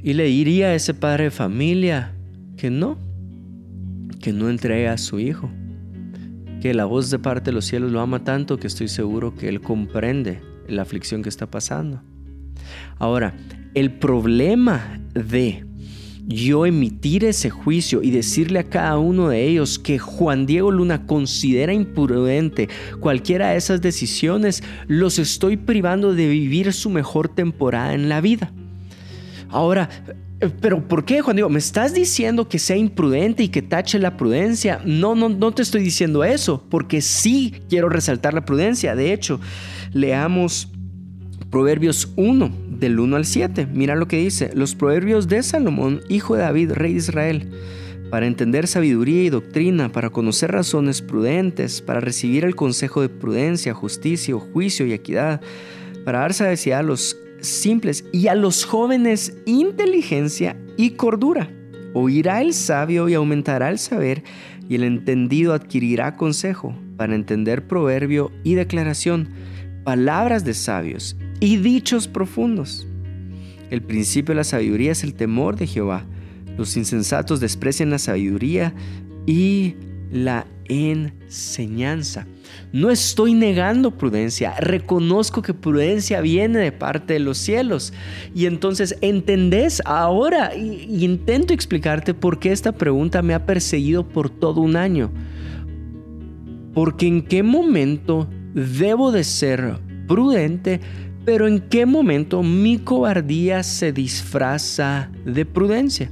Y 0.03 0.13
le 0.13 0.25
diría 0.25 0.67
a 0.67 0.75
ese 0.75 0.93
padre 0.93 1.25
de 1.25 1.31
familia 1.31 2.13
que 2.59 2.69
no, 2.69 2.99
que 4.21 4.33
no 4.33 4.51
entregue 4.51 4.89
a 4.89 4.99
su 4.99 5.19
hijo, 5.21 5.49
que 6.61 6.75
la 6.75 6.85
voz 6.85 7.11
de 7.11 7.19
parte 7.19 7.51
de 7.51 7.53
los 7.53 7.65
cielos 7.65 7.93
lo 7.93 8.01
ama 8.01 8.25
tanto 8.25 8.59
que 8.59 8.67
estoy 8.67 8.89
seguro 8.89 9.35
que 9.35 9.49
él 9.49 9.61
comprende 9.61 10.43
la 10.69 10.83
aflicción 10.83 11.23
que 11.23 11.29
está 11.29 11.47
pasando. 11.47 12.03
Ahora, 12.99 13.35
el 13.75 13.93
problema 13.93 15.01
de 15.15 15.65
yo 16.27 16.67
emitir 16.67 17.25
ese 17.25 17.51
juicio 17.51 18.03
y 18.03 18.11
decirle 18.11 18.59
a 18.59 18.69
cada 18.69 18.99
uno 18.99 19.29
de 19.29 19.47
ellos 19.47 19.79
que 19.79 19.99
Juan 19.99 20.47
Diego 20.47 20.71
Luna 20.71 21.07
considera 21.07 21.73
imprudente 21.73 22.69
cualquiera 23.01 23.51
de 23.51 23.57
esas 23.57 23.81
decisiones, 23.83 24.63
los 24.87 25.19
estoy 25.19 25.57
privando 25.57 26.15
de 26.15 26.29
vivir 26.29 26.73
su 26.73 26.91
mejor 26.91 27.29
temporada 27.29 27.95
en 27.95 28.09
la 28.09 28.21
vida. 28.21 28.53
Ahora, 29.51 29.89
pero 30.61 30.87
¿por 30.87 31.05
qué, 31.05 31.21
Juan 31.21 31.37
Diego? 31.37 31.49
¿Me 31.49 31.59
estás 31.59 31.95
diciendo 31.95 32.49
que 32.49 32.59
sea 32.59 32.77
imprudente 32.77 33.43
y 33.43 33.49
que 33.49 33.63
tache 33.63 33.99
la 33.99 34.17
prudencia? 34.17 34.81
No, 34.85 35.15
no, 35.15 35.29
no 35.29 35.53
te 35.53 35.63
estoy 35.63 35.83
diciendo 35.83 36.25
eso, 36.25 36.65
porque 36.71 37.01
sí 37.01 37.55
quiero 37.69 37.89
resaltar 37.89 38.35
la 38.35 38.45
prudencia. 38.45 38.95
De 38.95 39.13
hecho, 39.13 39.41
leamos 39.93 40.69
Proverbios 41.51 42.13
1, 42.17 42.51
del 42.79 42.99
1 42.99 43.17
al 43.17 43.25
7. 43.25 43.69
Mira 43.73 43.95
lo 43.97 44.09
que 44.09 44.19
dice. 44.19 44.51
Los 44.55 44.75
proverbios 44.75 45.29
de 45.29 45.43
Salomón, 45.43 46.01
hijo 46.09 46.35
de 46.35 46.43
David, 46.43 46.73
rey 46.73 46.93
de 46.93 46.99
Israel, 46.99 47.51
para 48.11 48.27
entender 48.27 48.67
sabiduría 48.67 49.25
y 49.25 49.31
doctrina, 49.31 49.91
para 49.91 50.11
conocer 50.11 50.53
razones 50.53 51.03
prudentes, 51.03 51.83
para 51.83 52.01
recibir 52.01 52.45
el 52.45 52.55
consejo 52.55 53.01
de 53.01 53.09
prudencia, 53.09 53.75
justicia, 53.75 54.35
juicio 54.35 54.87
y 54.87 54.93
equidad, 54.93 55.41
para 56.05 56.21
dar 56.21 56.35
sabiduría 56.35 56.79
a 56.79 56.83
los 56.83 57.17
simples 57.41 58.05
y 58.13 58.29
a 58.29 58.35
los 58.35 58.65
jóvenes 58.65 59.37
inteligencia 59.47 60.57
y 60.77 60.91
cordura. 60.91 61.51
Oirá 61.93 62.43
el 62.43 62.55
sabio 62.55 63.09
y 63.09 63.15
aumentará 63.15 63.71
el 63.71 63.79
saber, 63.79 64.23
y 64.69 64.77
el 64.77 64.85
entendido 64.85 65.53
adquirirá 65.53 66.17
consejo 66.17 66.75
para 66.97 67.15
entender 67.15 67.67
proverbio 67.67 68.33
y 68.45 68.55
declaración, 68.55 69.29
palabras 69.85 70.45
de 70.45 70.55
sabios 70.55 71.17
y 71.41 71.57
dichos 71.57 72.09
profundos. 72.09 72.87
El 73.71 73.83
principio 73.83 74.33
de 74.33 74.37
la 74.37 74.45
sabiduría 74.45 74.93
es 74.93 75.05
el 75.05 75.15
temor 75.15 75.57
de 75.57 75.67
Jehová. 75.67 76.05
Los 76.57 76.77
insensatos 76.77 77.41
desprecian 77.41 77.91
la 77.91 77.99
sabiduría 77.99 78.75
y 79.27 79.75
la 80.13 80.47
enseñanza. 80.67 82.27
No 82.73 82.91
estoy 82.91 83.35
negando 83.35 83.93
prudencia, 83.93 84.55
reconozco 84.59 85.43
que 85.43 85.55
prudencia 85.55 86.21
viene 86.21 86.59
de 86.59 86.73
parte 86.73 87.15
de 87.15 87.19
los 87.21 87.39
cielos. 87.39 87.93
Y 88.35 88.47
entonces 88.47 88.97
entendés 89.01 89.83
ahora 89.85 90.55
intento 90.55 91.53
explicarte 91.53 92.15
por 92.15 92.39
qué 92.39 92.53
esta 92.53 92.73
pregunta 92.73 93.23
me 93.23 93.35
ha 93.35 93.47
perseguido 93.47 94.09
por 94.09 94.31
todo 94.31 94.61
un 94.61 94.77
año. 94.77 95.11
Porque 96.73 97.07
en 97.07 97.23
qué 97.23 97.43
momento 97.43 98.29
debo 98.55 99.13
de 99.13 99.25
ser 99.25 99.79
prudente 100.07 100.81
pero 101.25 101.49
¿en 101.49 101.61
qué 101.61 101.87
momento 101.87 102.43
mi 102.43 102.79
cobardía 102.79 103.63
se 103.63 103.93
disfraza 103.93 105.11
de 105.25 105.45
prudencia? 105.47 106.11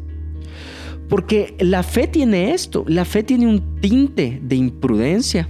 Porque 1.09 1.55
la 1.61 1.83
fe 1.83 2.07
tiene 2.07 2.55
esto, 2.55 2.85
la 2.89 3.05
fe 3.05 3.23
tiene 3.23 3.47
un 3.47 3.81
tinte 3.81 4.41
de 4.43 4.57
imprudencia. 4.57 5.49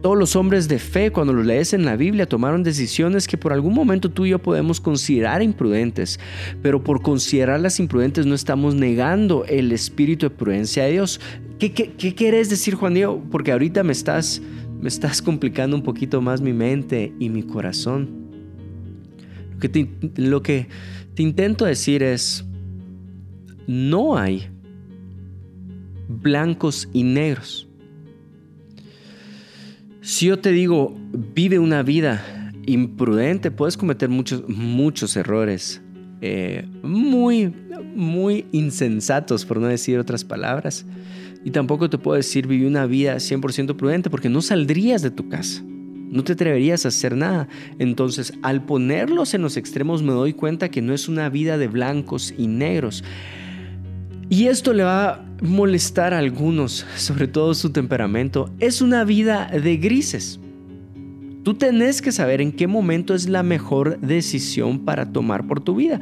Todos 0.00 0.16
los 0.16 0.36
hombres 0.36 0.68
de 0.68 0.78
fe, 0.78 1.10
cuando 1.10 1.32
lo 1.32 1.42
lees 1.42 1.74
en 1.74 1.84
la 1.84 1.96
Biblia, 1.96 2.26
tomaron 2.26 2.62
decisiones 2.62 3.26
que 3.26 3.36
por 3.36 3.52
algún 3.52 3.74
momento 3.74 4.10
tú 4.10 4.24
y 4.24 4.30
yo 4.30 4.38
podemos 4.38 4.80
considerar 4.80 5.42
imprudentes, 5.42 6.18
pero 6.62 6.82
por 6.82 7.02
considerarlas 7.02 7.80
imprudentes 7.80 8.24
no 8.24 8.34
estamos 8.34 8.74
negando 8.76 9.44
el 9.44 9.72
espíritu 9.72 10.26
de 10.26 10.30
prudencia 10.30 10.84
de 10.84 10.92
Dios. 10.92 11.20
¿Qué, 11.58 11.72
qué, 11.72 12.14
quieres 12.14 12.48
decir, 12.48 12.74
Juan 12.76 12.94
Diego? 12.94 13.22
Porque 13.30 13.52
ahorita 13.52 13.82
me 13.82 13.92
estás, 13.92 14.40
me 14.80 14.88
estás 14.88 15.20
complicando 15.20 15.76
un 15.76 15.82
poquito 15.82 16.22
más 16.22 16.40
mi 16.40 16.52
mente 16.52 17.12
y 17.18 17.28
mi 17.28 17.42
corazón 17.42 18.17
lo 20.16 20.42
que 20.42 20.68
te 21.14 21.22
intento 21.22 21.64
decir 21.64 22.02
es, 22.02 22.44
no 23.66 24.16
hay 24.16 24.48
blancos 26.08 26.88
y 26.92 27.02
negros. 27.02 27.68
Si 30.00 30.26
yo 30.26 30.38
te 30.38 30.52
digo, 30.52 30.96
vive 31.34 31.58
una 31.58 31.82
vida 31.82 32.52
imprudente, 32.66 33.50
puedes 33.50 33.76
cometer 33.76 34.08
muchos, 34.08 34.48
muchos 34.48 35.16
errores, 35.16 35.82
eh, 36.20 36.66
muy, 36.82 37.52
muy 37.94 38.46
insensatos, 38.52 39.44
por 39.44 39.58
no 39.58 39.66
decir 39.66 39.98
otras 39.98 40.24
palabras. 40.24 40.86
Y 41.44 41.50
tampoco 41.50 41.90
te 41.90 41.98
puedo 41.98 42.16
decir, 42.16 42.46
vive 42.46 42.66
una 42.66 42.86
vida 42.86 43.16
100% 43.16 43.76
prudente, 43.76 44.08
porque 44.10 44.28
no 44.28 44.40
saldrías 44.40 45.02
de 45.02 45.10
tu 45.10 45.28
casa. 45.28 45.62
No 46.10 46.24
te 46.24 46.32
atreverías 46.32 46.84
a 46.84 46.88
hacer 46.88 47.16
nada. 47.16 47.48
Entonces, 47.78 48.32
al 48.42 48.64
ponerlos 48.64 49.34
en 49.34 49.42
los 49.42 49.56
extremos 49.56 50.02
me 50.02 50.12
doy 50.12 50.32
cuenta 50.32 50.70
que 50.70 50.82
no 50.82 50.94
es 50.94 51.08
una 51.08 51.28
vida 51.28 51.58
de 51.58 51.68
blancos 51.68 52.34
y 52.36 52.46
negros. 52.46 53.04
Y 54.30 54.46
esto 54.46 54.72
le 54.72 54.84
va 54.84 55.08
a 55.08 55.24
molestar 55.40 56.12
a 56.12 56.18
algunos, 56.18 56.86
sobre 56.96 57.28
todo 57.28 57.54
su 57.54 57.70
temperamento. 57.70 58.50
Es 58.58 58.82
una 58.82 59.04
vida 59.04 59.50
de 59.50 59.76
grises. 59.76 60.38
Tú 61.44 61.54
tenés 61.54 62.02
que 62.02 62.12
saber 62.12 62.42
en 62.42 62.52
qué 62.52 62.66
momento 62.66 63.14
es 63.14 63.26
la 63.26 63.42
mejor 63.42 63.98
decisión 64.00 64.84
para 64.84 65.12
tomar 65.12 65.46
por 65.46 65.60
tu 65.60 65.76
vida. 65.76 65.98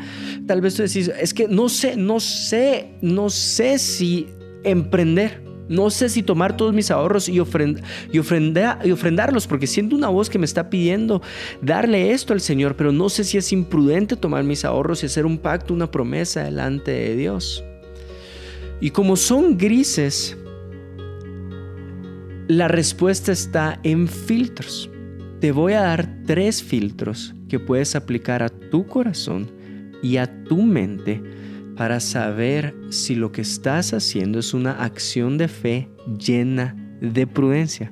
Tal 0.47 0.61
vez 0.61 0.75
tú 0.75 0.83
decís, 0.83 1.09
es 1.21 1.33
que 1.33 1.47
no 1.47 1.69
sé, 1.69 1.97
no 1.97 2.19
sé, 2.19 2.95
no 3.01 3.31
sé 3.31 3.79
si 3.79 4.27
emprender. 4.65 5.46
No 5.69 5.91
sé 5.91 6.09
si 6.09 6.23
tomar 6.23 6.57
todos 6.57 6.73
mis 6.73 6.91
ahorros 6.91 7.29
y, 7.29 7.35
y, 7.35 8.19
ofrendarlos, 8.21 9.47
porque 9.47 9.67
siento 9.67 9.97
una 9.97 10.09
voz 10.09 10.31
que 10.31 10.39
me 10.39 10.45
está 10.45 10.71
pidiendo 10.71 11.23
darle 11.61 12.13
esto 12.13 12.33
al 12.33 12.41
Señor, 12.41 12.77
pero 12.77 12.93
no 12.93 13.09
sé 13.09 13.25
si 13.25 13.37
es 13.37 13.53
imprudente 13.53 14.17
tomar 14.17 14.45
mis 14.45 14.65
ahorros 14.65 15.03
y 15.03 15.07
hacer 15.07 15.27
un 15.27 15.39
pacto, 15.39 15.75
una 15.75 15.91
promesa 15.91 16.45
delante 16.45 16.93
de 16.93 17.17
Dios. 17.17 17.65
Y 18.81 18.91
como 18.91 19.17
son 19.17 19.57
grises, 19.57 20.37
la 22.49 22.69
respuesta 22.69 23.33
está 23.33 23.81
en 23.83 24.07
filtros. 24.07 24.91
Te 25.41 25.51
voy 25.51 25.73
a 25.73 25.83
dar 25.83 26.23
tres 26.27 26.63
filtros 26.63 27.35
que 27.49 27.59
puedes 27.59 27.97
aplicar 27.97 28.43
a 28.43 28.49
tu 28.49 28.87
corazón 28.87 29.51
y 30.03 30.19
a 30.19 30.45
tu 30.45 30.63
mente 30.63 31.23
para 31.77 32.01
saber 32.01 32.75
si 32.91 33.15
lo 33.15 33.33
que 33.33 33.43
estás 33.43 33.93
haciendo 33.93 34.39
es 34.39 34.55
una 34.55 34.83
acción 34.85 35.39
de 35.39 35.49
fe 35.49 35.89
llena 36.19 36.75
de 37.01 37.27
prudencia. 37.27 37.91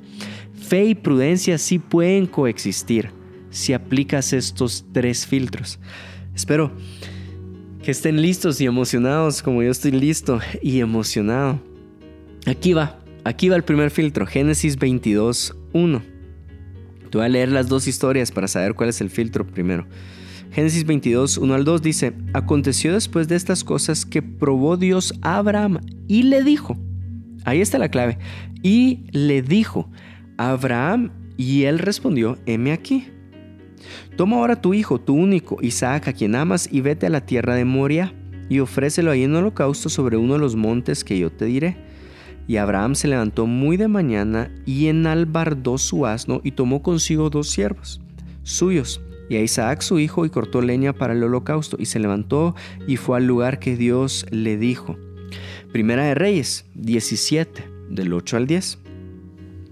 Fe 0.55 0.87
y 0.87 0.95
prudencia 0.95 1.59
sí 1.59 1.79
pueden 1.79 2.27
coexistir 2.27 3.11
si 3.51 3.73
aplicas 3.73 4.33
estos 4.33 4.87
tres 4.93 5.27
filtros. 5.27 5.79
Espero 6.35 6.73
que 7.83 7.91
estén 7.91 8.21
listos 8.23 8.61
y 8.61 8.67
emocionados 8.67 9.43
como 9.43 9.63
yo 9.63 9.71
estoy 9.71 9.93
listo 9.93 10.41
y 10.63 10.81
emocionado. 10.81 11.61
Aquí 12.47 12.73
va, 12.73 12.99
aquí 13.25 13.51
va 13.51 13.57
el 13.57 13.65
primer 13.65 13.91
filtro, 13.91 14.27
Génesis 14.27 14.79
22, 14.79 15.55
1. 15.75 16.03
Te 17.11 17.21
a 17.21 17.29
leer 17.29 17.51
las 17.51 17.69
dos 17.69 17.87
historias 17.87 18.33
para 18.33 18.49
saber 18.49 18.75
cuál 18.75 18.89
es 18.89 19.01
el 19.01 19.11
filtro 19.11 19.47
primero. 19.47 19.87
Génesis 20.55 20.87
22, 20.87 21.39
1 21.39 21.53
al 21.53 21.65
2 21.65 21.83
dice, 21.83 22.13
aconteció 22.33 22.93
después 22.93 23.27
de 23.27 23.35
estas 23.35 23.65
cosas 23.65 24.07
que 24.07 24.23
probó 24.23 24.77
Dios 24.77 25.13
a 25.21 25.39
Abraham 25.39 25.81
y 26.07 26.23
le 26.23 26.45
dijo, 26.45 26.77
ahí 27.45 27.61
está 27.61 27.77
la 27.77 27.89
clave, 27.89 28.19
y 28.63 29.01
le 29.11 29.43
dijo, 29.43 29.91
Abraham, 30.37 31.11
y 31.37 31.65
él 31.65 31.81
respondió, 31.81 32.39
heme 32.47 32.71
aquí. 32.71 33.09
Toma 34.17 34.37
ahora 34.37 34.61
tu 34.61 34.75
hijo, 34.75 35.01
tu 35.01 35.15
único, 35.15 35.59
Isaac, 35.61 36.07
a 36.07 36.13
quien 36.13 36.37
amas, 36.37 36.69
y 36.71 36.83
vete 36.83 37.07
a 37.07 37.11
la 37.11 37.27
tierra 37.27 37.57
de 37.57 37.65
Moria, 37.65 38.15
y 38.49 38.61
ofrécelo 38.61 39.11
ahí 39.11 39.25
en 39.25 39.35
holocausto 39.35 39.89
sobre 39.89 40.19
uno 40.19 40.35
de 40.35 40.39
los 40.39 40.55
montes 40.55 41.03
que 41.03 41.19
yo 41.19 41.33
te 41.33 41.47
diré. 41.47 41.77
Y 42.47 42.59
Abraham 42.59 42.95
se 42.95 43.09
levantó 43.09 43.47
muy 43.47 43.77
de 43.77 43.89
mañana 43.89 44.55
y 44.67 44.87
enalbardó 44.87 45.79
su 45.79 46.07
asno 46.07 46.41
y 46.45 46.53
tomó 46.53 46.81
consigo 46.81 47.29
dos 47.29 47.51
siervos 47.51 48.01
suyos 48.45 49.01
y 49.29 49.37
a 49.37 49.43
Isaac 49.43 49.83
su 49.83 49.99
hijo 49.99 50.27
y 50.27 50.31
cortó 50.31 50.61
leña 50.61 50.93
para 50.93 51.13
el 51.13 51.23
holocausto 51.23 51.77
y 51.79 51.87
se 51.87 51.99
levantó 51.99 52.55
y 52.87 52.97
fue 52.97 53.17
al 53.17 53.27
lugar 53.27 53.59
que 53.59 53.77
Dios 53.77 54.27
le 54.31 54.57
dijo. 54.57 54.97
Primera 55.73 56.05
de 56.05 56.15
Reyes 56.15 56.67
17 56.75 57.65
del 57.91 58.13
8 58.13 58.37
al 58.37 58.47
10. 58.47 58.79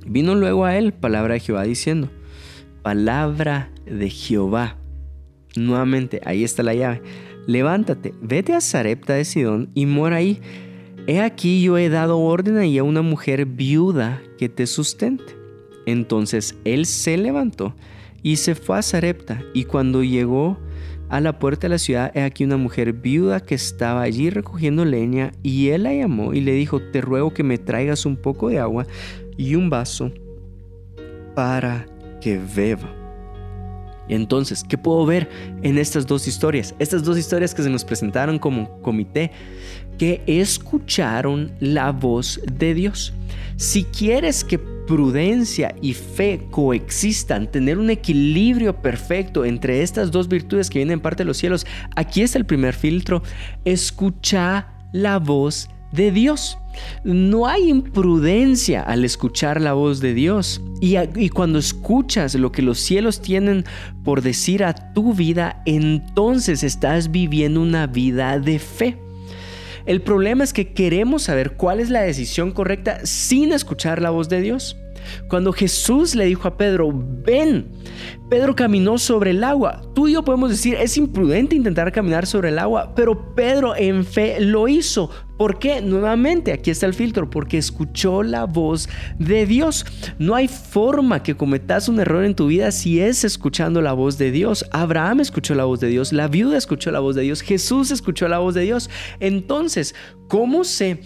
Vino 0.07 0.35
luego 0.35 0.65
a 0.65 0.77
él 0.77 0.93
palabra 0.93 1.35
de 1.35 1.41
Jehová 1.41 1.63
diciendo, 1.65 2.11
palabra 2.83 3.71
de 3.87 4.11
Jehová. 4.11 4.79
Nuevamente, 5.55 6.21
ahí 6.25 6.45
está 6.45 6.63
la 6.63 6.75
llave. 6.75 7.03
Levántate, 7.47 8.15
vete 8.21 8.55
a 8.55 8.61
Sarepta 8.61 9.15
de 9.15 9.25
Sidón 9.25 9.71
y 9.75 9.87
mora 9.87 10.17
ahí 10.17 10.41
He 11.07 11.21
aquí 11.21 11.63
yo 11.63 11.79
he 11.79 11.89
dado 11.89 12.21
orden 12.21 12.59
ahí 12.59 12.79
a 12.79 12.85
una 12.85 13.03
mujer 13.03 13.45
viuda 13.47 14.23
que 14.39 14.49
te 14.49 14.67
sustente. 14.67 15.37
Entonces 15.85 16.57
él 16.65 16.87
se 16.87 17.17
levantó 17.17 17.75
y 18.23 18.37
se 18.37 18.55
fue 18.55 18.79
a 18.79 18.83
Sarepta, 18.83 19.43
y 19.53 19.65
cuando 19.65 20.03
llegó 20.03 20.59
a 21.09 21.21
la 21.21 21.39
puerta 21.39 21.63
de 21.63 21.71
la 21.71 21.79
ciudad, 21.79 22.11
he 22.15 22.23
aquí 22.23 22.45
una 22.45 22.57
mujer 22.57 22.93
viuda 22.93 23.41
que 23.41 23.55
estaba 23.55 24.03
allí 24.03 24.31
recogiendo 24.31 24.85
leña, 24.85 25.33
y 25.43 25.69
él 25.69 25.83
la 25.83 25.93
llamó 25.93 26.33
y 26.33 26.41
le 26.41 26.53
dijo, 26.53 26.81
te 26.81 27.01
ruego 27.01 27.35
que 27.35 27.43
me 27.43 27.59
traigas 27.59 28.07
un 28.07 28.17
poco 28.17 28.49
de 28.49 28.59
agua 28.59 28.87
y 29.37 29.55
un 29.55 29.69
vaso 29.71 30.13
para 31.35 31.87
que 32.21 32.39
beba. 32.39 33.02
Entonces, 34.09 34.65
¿qué 34.65 34.77
puedo 34.79 35.07
ver 35.07 35.29
en 35.63 35.79
estas 35.79 36.07
dos 36.07 36.27
historias? 36.27 36.75
Estas 36.79 37.05
dos 37.05 37.19
historias 37.19 37.55
que 37.55 37.63
se 37.63 37.71
nos 37.71 37.85
presentaron 37.85 38.39
como 38.39 38.81
comité, 38.81 39.31
que 39.99 40.23
escucharon 40.27 41.53
la 41.61 41.93
voz 41.93 42.41
de 42.53 42.75
Dios. 42.75 43.13
Si 43.57 43.85
quieres 43.85 44.45
que 44.45 44.59
prudencia 44.59 45.75
y 45.81 45.95
fe 45.95 46.47
coexistan, 46.51 47.51
tener 47.51 47.79
un 47.79 47.91
equilibrio 47.91 48.83
perfecto 48.83 49.45
entre 49.45 49.83
estas 49.83 50.11
dos 50.11 50.29
virtudes 50.29 50.69
que 50.69 50.81
vienen 50.81 51.01
parte 51.01 51.23
de 51.23 51.27
los 51.27 51.37
cielos, 51.37 51.67
aquí 51.95 52.23
está 52.23 52.39
el 52.39 52.47
primer 52.47 52.75
filtro, 52.75 53.23
escucha 53.65 54.69
la 54.93 55.19
voz 55.19 55.69
de 55.69 55.82
Dios. 55.93 56.59
No 57.05 57.47
hay 57.47 57.69
imprudencia 57.69 58.83
al 58.83 59.05
escuchar 59.05 59.61
la 59.61 59.75
voz 59.75 60.01
de 60.01 60.15
Dios. 60.15 60.63
Y, 60.81 60.97
y, 61.17 61.29
cuando 61.29 61.59
escuchas 61.59 62.35
lo 62.35 62.51
que 62.51 62.63
los 62.63 62.79
cielos 62.79 63.21
tienen 63.21 63.65
por 64.05 64.23
decir 64.23 64.65
a 64.65 64.93
tu 64.95 65.15
vida, 65.15 65.63
entonces 65.67 66.65
estás 66.65 67.11
viviendo 67.11 67.61
una 67.61 67.87
vida 67.87 68.39
de 68.39 68.59
fe. 68.59 68.99
El 69.85 70.01
problema 70.01 70.45
es 70.45 70.53
que 70.53 70.73
queremos 70.73 71.25
saber 71.25 71.53
cuál 71.57 71.81
es 71.81 71.91
la 71.91 72.03
decisión 72.03 72.53
correcta 72.53 73.05
sin 73.05 73.53
escuchar 73.53 74.01
la 74.01 74.11
voz 74.11 74.29
de 74.29 74.41
Dios. 74.41 74.77
Cuando 75.29 75.53
Jesús 75.53 76.15
le 76.15 76.27
dijo 76.27 76.49
a 76.49 76.57
Pedro, 76.57 76.93
ven, 76.93 77.67
Pedro 78.31 78.55
caminó 78.55 78.99
sobre 78.99 79.31
el 79.31 79.43
agua. 79.45 79.83
Tú 79.95 80.09
y 80.09 80.13
yo 80.13 80.25
podemos 80.25 80.51
decir, 80.51 80.77
es 80.77 80.97
imprudente 80.97 81.57
intentar 81.57 81.91
caminar 81.93 82.27
sobre 82.27 82.51
el 82.51 82.59
agua, 82.59 82.95
pero 82.95 83.35
Pedro 83.35 83.75
en 83.77 84.05
fe 84.05 84.41
lo 84.41 84.69
hizo. 84.69 85.11
¿Por 85.43 85.59
qué? 85.59 85.81
Nuevamente, 85.81 86.53
aquí 86.53 86.71
está 86.71 86.87
el 86.87 86.95
filtro, 86.95 87.29
porque 87.29 87.59
escuchó 87.59 88.23
la 88.23 88.45
voz 88.45 88.89
de 89.19 89.45
Dios. 89.45 89.85
No 90.21 90.37
hay 90.37 90.47
forma 90.47 91.25
que 91.25 91.37
cometas 91.37 91.89
un 91.89 91.99
error 91.99 92.25
en 92.25 92.37
tu 92.37 92.47
vida 92.47 92.71
si 92.71 93.01
es 93.01 93.25
escuchando 93.25 93.83
la 93.83 93.93
voz 93.93 94.19
de 94.19 94.31
Dios. 94.31 94.65
Abraham 94.71 95.19
escuchó 95.19 95.57
la 95.57 95.65
voz 95.65 95.81
de 95.81 95.89
Dios, 95.89 96.13
la 96.13 96.29
viuda 96.29 96.57
escuchó 96.57 96.93
la 96.93 97.01
voz 97.01 97.17
de 97.17 97.23
Dios, 97.23 97.41
Jesús 97.41 97.91
escuchó 97.91 98.29
la 98.29 98.39
voz 98.39 98.55
de 98.55 98.61
Dios. 98.61 98.89
Entonces, 99.19 99.97
¿cómo 100.29 100.63
sé 100.63 101.01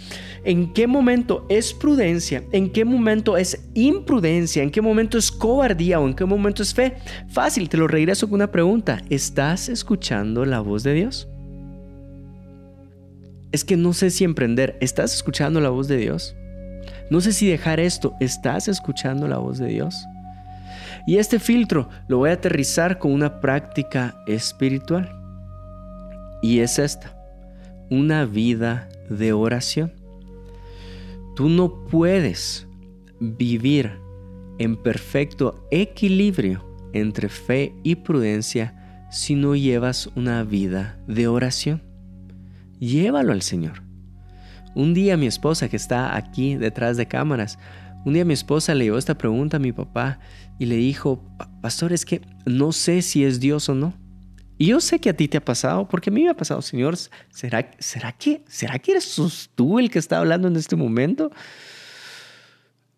en 0.44 0.74
qué 0.74 0.86
momento 0.86 1.46
es 1.48 1.72
prudencia, 1.72 2.44
en 2.52 2.68
qué 2.68 2.84
momento 2.84 3.38
es 3.38 3.70
imprudencia, 3.72 4.62
en 4.62 4.70
qué 4.70 4.82
momento 4.82 5.16
es 5.16 5.32
cobardía 5.32 5.98
o 5.98 6.06
en 6.06 6.12
qué 6.12 6.26
momento 6.26 6.62
es 6.62 6.74
fe? 6.74 6.98
Fácil, 7.30 7.70
te 7.70 7.78
lo 7.78 7.88
regreso 7.88 8.26
con 8.26 8.34
una 8.34 8.52
pregunta. 8.52 9.00
¿Estás 9.08 9.70
escuchando 9.70 10.44
la 10.44 10.60
voz 10.60 10.82
de 10.82 10.92
Dios? 10.92 11.26
Es 13.56 13.64
que 13.64 13.78
no 13.78 13.94
sé 13.94 14.10
si 14.10 14.22
emprender. 14.22 14.76
¿Estás 14.82 15.14
escuchando 15.14 15.62
la 15.62 15.70
voz 15.70 15.88
de 15.88 15.96
Dios? 15.96 16.36
No 17.08 17.22
sé 17.22 17.32
si 17.32 17.48
dejar 17.48 17.80
esto. 17.80 18.14
¿Estás 18.20 18.68
escuchando 18.68 19.26
la 19.28 19.38
voz 19.38 19.56
de 19.56 19.68
Dios? 19.68 19.96
Y 21.06 21.16
este 21.16 21.38
filtro 21.38 21.88
lo 22.06 22.18
voy 22.18 22.28
a 22.28 22.34
aterrizar 22.34 22.98
con 22.98 23.12
una 23.12 23.40
práctica 23.40 24.14
espiritual. 24.26 25.10
Y 26.42 26.58
es 26.58 26.78
esta. 26.78 27.16
Una 27.88 28.26
vida 28.26 28.90
de 29.08 29.32
oración. 29.32 29.90
Tú 31.34 31.48
no 31.48 31.86
puedes 31.86 32.66
vivir 33.20 33.90
en 34.58 34.76
perfecto 34.76 35.66
equilibrio 35.70 36.62
entre 36.92 37.30
fe 37.30 37.74
y 37.82 37.94
prudencia 37.94 39.08
si 39.10 39.34
no 39.34 39.56
llevas 39.56 40.10
una 40.14 40.44
vida 40.44 40.98
de 41.06 41.26
oración. 41.26 41.85
Llévalo 42.78 43.32
al 43.32 43.42
Señor. 43.42 43.82
Un 44.74 44.94
día 44.94 45.16
mi 45.16 45.26
esposa, 45.26 45.68
que 45.68 45.76
está 45.76 46.16
aquí 46.16 46.56
detrás 46.56 46.96
de 46.96 47.06
cámaras, 47.06 47.58
un 48.04 48.14
día 48.14 48.24
mi 48.24 48.34
esposa 48.34 48.74
le 48.74 48.84
dio 48.84 48.98
esta 48.98 49.16
pregunta 49.16 49.56
a 49.56 49.60
mi 49.60 49.72
papá 49.72 50.20
y 50.58 50.66
le 50.66 50.76
dijo, 50.76 51.24
pastor, 51.60 51.92
es 51.92 52.04
que 52.04 52.20
no 52.44 52.72
sé 52.72 53.02
si 53.02 53.24
es 53.24 53.40
Dios 53.40 53.68
o 53.68 53.74
no. 53.74 53.94
Y 54.58 54.66
yo 54.66 54.80
sé 54.80 55.00
que 55.00 55.10
a 55.10 55.16
ti 55.16 55.28
te 55.28 55.38
ha 55.38 55.44
pasado, 55.44 55.88
porque 55.88 56.10
a 56.10 56.12
mí 56.12 56.22
me 56.22 56.30
ha 56.30 56.36
pasado, 56.36 56.62
Señor, 56.62 56.96
¿será, 57.30 57.70
será, 57.78 58.12
que, 58.12 58.42
¿será 58.48 58.78
que 58.78 58.92
eres 58.92 59.50
tú 59.54 59.78
el 59.78 59.90
que 59.90 59.98
está 59.98 60.18
hablando 60.18 60.48
en 60.48 60.56
este 60.56 60.76
momento? 60.76 61.30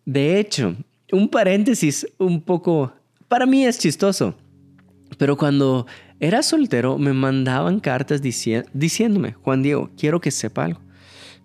De 0.05 0.39
hecho, 0.39 0.75
un 1.11 1.27
paréntesis 1.27 2.07
un 2.17 2.41
poco 2.41 2.93
para 3.29 3.45
mí 3.45 3.65
es 3.65 3.79
chistoso. 3.79 4.35
Pero 5.17 5.37
cuando 5.37 5.85
era 6.19 6.43
soltero 6.43 6.97
me 6.97 7.13
mandaban 7.13 7.79
cartas 7.79 8.21
diciéndome, 8.21 9.33
Juan 9.33 9.63
Diego, 9.63 9.89
quiero 9.97 10.19
que 10.19 10.31
sepa 10.31 10.65
algo. 10.65 10.81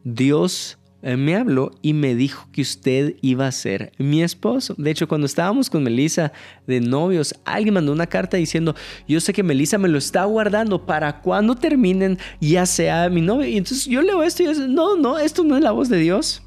Dios 0.03 0.79
eh, 1.03 1.17
me 1.17 1.37
habló 1.37 1.71
y 1.81 1.93
me 1.93 2.15
dijo 2.15 2.49
que 2.51 2.63
usted 2.63 3.17
iba 3.21 3.47
a 3.47 3.53
ser 3.53 3.93
mi 3.99 4.23
esposo. 4.23 4.75
De 4.77 4.91
hecho, 4.91 5.07
cuando 5.07 5.27
estábamos 5.27 5.71
con 5.71 5.83
Melissa 5.83 6.33
de 6.67 6.81
novios, 6.81 7.35
alguien 7.45 7.75
mandó 7.75 7.93
una 7.93 8.07
carta 8.07 8.37
diciendo, 8.37 8.75
yo 9.07 9.21
sé 9.21 9.33
que 9.33 9.43
Melissa 9.43 9.79
me 9.79 9.89
lo 9.89 9.99
está 9.99 10.25
guardando 10.25 10.87
para 10.87 11.21
cuando 11.21 11.55
terminen 11.55 12.19
ya 12.41 12.67
sea 12.67 13.09
mi 13.11 13.21
novio. 13.21 13.47
Y 13.47 13.59
entonces 13.59 13.85
yo 13.87 14.03
leo 14.03 14.23
esto 14.23 14.43
y 14.43 14.47
yo 14.47 14.55
no, 14.67 14.97
no, 14.97 15.19
esto 15.19 15.45
no 15.45 15.57
es 15.57 15.63
la 15.63 15.73
voz 15.73 15.89
de 15.89 15.99
Dios. 15.99 16.43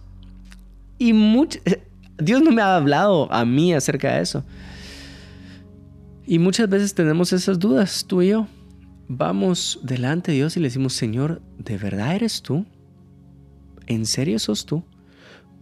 Y 0.97 1.13
mucho, 1.13 1.59
Dios 2.17 2.41
no 2.41 2.51
me 2.51 2.61
ha 2.61 2.75
hablado 2.75 3.31
a 3.31 3.45
mí 3.45 3.73
acerca 3.73 4.15
de 4.15 4.23
eso. 4.23 4.43
Y 6.29 6.39
muchas 6.39 6.67
veces 6.67 6.93
tenemos 6.93 7.31
esas 7.31 7.57
dudas, 7.57 8.03
tú 8.05 8.21
y 8.21 8.29
yo. 8.29 8.47
Vamos 9.07 9.79
delante 9.81 10.31
de 10.31 10.39
Dios 10.39 10.57
y 10.57 10.59
le 10.59 10.67
decimos, 10.67 10.91
Señor, 10.91 11.41
¿de 11.57 11.77
verdad 11.77 12.15
eres 12.15 12.41
tú? 12.41 12.65
¿En 13.85 14.05
serio 14.05 14.37
sos 14.37 14.65
tú? 14.65 14.83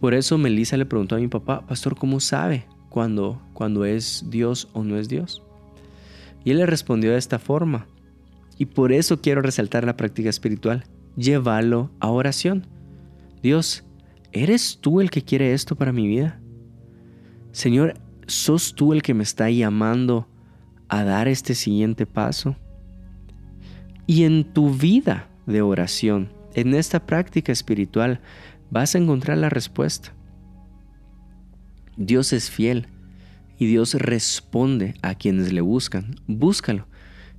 Por 0.00 0.12
eso 0.12 0.36
Melissa 0.38 0.76
le 0.76 0.84
preguntó 0.84 1.14
a 1.14 1.20
mi 1.20 1.28
papá, 1.28 1.64
Pastor, 1.64 1.96
¿cómo 1.96 2.18
sabe 2.18 2.66
cuando, 2.88 3.40
cuando 3.52 3.84
es 3.84 4.24
Dios 4.28 4.68
o 4.72 4.82
no 4.82 4.98
es 4.98 5.08
Dios? 5.08 5.40
Y 6.44 6.50
él 6.50 6.56
le 6.56 6.66
respondió 6.66 7.12
de 7.12 7.18
esta 7.18 7.38
forma. 7.38 7.86
Y 8.58 8.66
por 8.66 8.90
eso 8.90 9.20
quiero 9.20 9.42
resaltar 9.42 9.84
la 9.84 9.96
práctica 9.96 10.30
espiritual. 10.30 10.82
Llévalo 11.16 11.92
a 12.00 12.10
oración. 12.10 12.66
Dios, 13.40 13.84
¿eres 14.32 14.78
tú 14.80 15.00
el 15.00 15.12
que 15.12 15.22
quiere 15.22 15.52
esto 15.52 15.76
para 15.76 15.92
mi 15.92 16.08
vida? 16.08 16.40
Señor, 17.52 17.94
¿sos 18.26 18.74
tú 18.74 18.92
el 18.92 19.02
que 19.02 19.14
me 19.14 19.22
está 19.22 19.48
llamando 19.48 20.26
a 20.88 21.04
dar 21.04 21.28
este 21.28 21.54
siguiente 21.54 22.06
paso. 22.06 22.56
Y 24.06 24.24
en 24.24 24.44
tu 24.44 24.70
vida 24.70 25.28
de 25.46 25.62
oración, 25.62 26.32
en 26.54 26.74
esta 26.74 27.06
práctica 27.06 27.52
espiritual, 27.52 28.20
vas 28.70 28.94
a 28.94 28.98
encontrar 28.98 29.38
la 29.38 29.48
respuesta. 29.48 30.14
Dios 31.96 32.32
es 32.32 32.50
fiel 32.50 32.88
y 33.58 33.66
Dios 33.66 33.94
responde 33.94 34.94
a 35.02 35.14
quienes 35.14 35.52
le 35.52 35.60
buscan. 35.60 36.16
Búscalo. 36.26 36.86